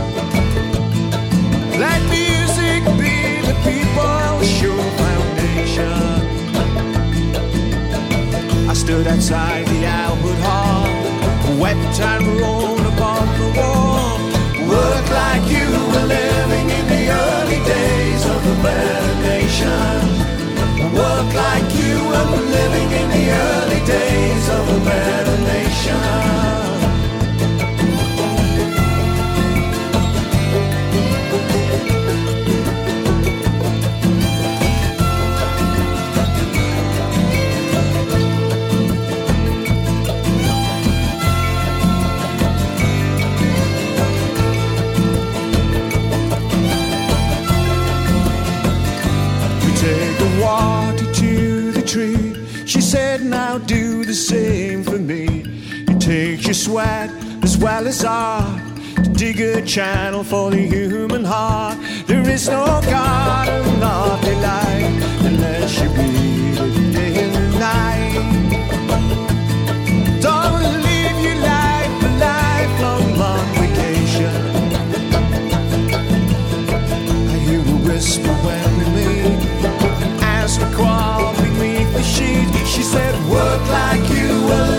Let 1.80 2.02
music 2.10 2.84
be 3.00 3.42
the 3.48 3.56
people's 3.64 4.50
sure 4.58 4.92
foundation. 5.04 6.00
I 8.70 8.74
stood 8.74 9.08
outside 9.08 9.66
the 9.68 9.86
Albert 9.86 10.40
Hall, 10.48 10.88
wept 11.60 12.00
and 12.02 12.28
rolled 12.40 12.86
upon 12.94 13.26
the 13.40 13.48
wall. 13.58 14.20
Work 14.68 15.10
like 15.10 15.50
you 15.50 15.68
were 15.92 16.08
living 16.08 16.70
in 16.78 16.86
the 16.94 17.04
early 17.10 17.62
days 17.66 18.26
of 18.26 18.46
a 18.46 18.64
better 18.64 19.16
nation. 19.22 20.19
Work 20.94 21.34
like 21.36 21.70
you 21.76 21.96
were 22.10 22.42
living 22.58 22.92
in 22.92 23.10
the 23.10 23.26
early 23.30 23.86
days 23.86 24.50
of 24.50 24.64
a 24.70 24.86
better 24.86 25.38
nation. 25.44 26.79
Your 56.50 56.56
sweat 56.56 57.12
as 57.44 57.60
well 57.60 57.88
as 57.88 58.04
art 58.04 58.60
to 58.96 59.10
dig 59.14 59.40
a 59.40 59.62
channel 59.62 60.24
for 60.24 60.50
the 60.50 60.58
human 60.58 61.24
heart. 61.24 61.78
There 62.08 62.28
is 62.28 62.50
no 62.50 62.66
God 62.66 63.48
and 63.48 63.80
not 63.80 64.20
delight 64.24 64.96
unless 65.30 65.80
you 65.80 65.90
it 65.96 66.92
day 66.92 67.14
and 67.26 67.54
night. 67.60 68.16
Don't 70.20 70.64
live 70.88 71.18
your 71.28 71.40
life 71.54 71.94
a 72.08 72.12
lifelong 72.26 73.06
long 73.22 73.46
vacation. 73.62 74.36
I 77.30 77.38
hear 77.46 77.62
a 77.62 77.78
whisper 77.88 78.34
when 78.46 78.70
we 78.80 78.86
meet 78.98 79.40
as 80.24 80.58
we 80.58 80.66
crawl 80.74 81.32
beneath 81.36 81.94
the. 81.94 82.04
She 82.66 82.82
said, 82.82 83.14
Work 83.30 83.62
like 83.70 84.10
you 84.10 84.46
were 84.48 84.79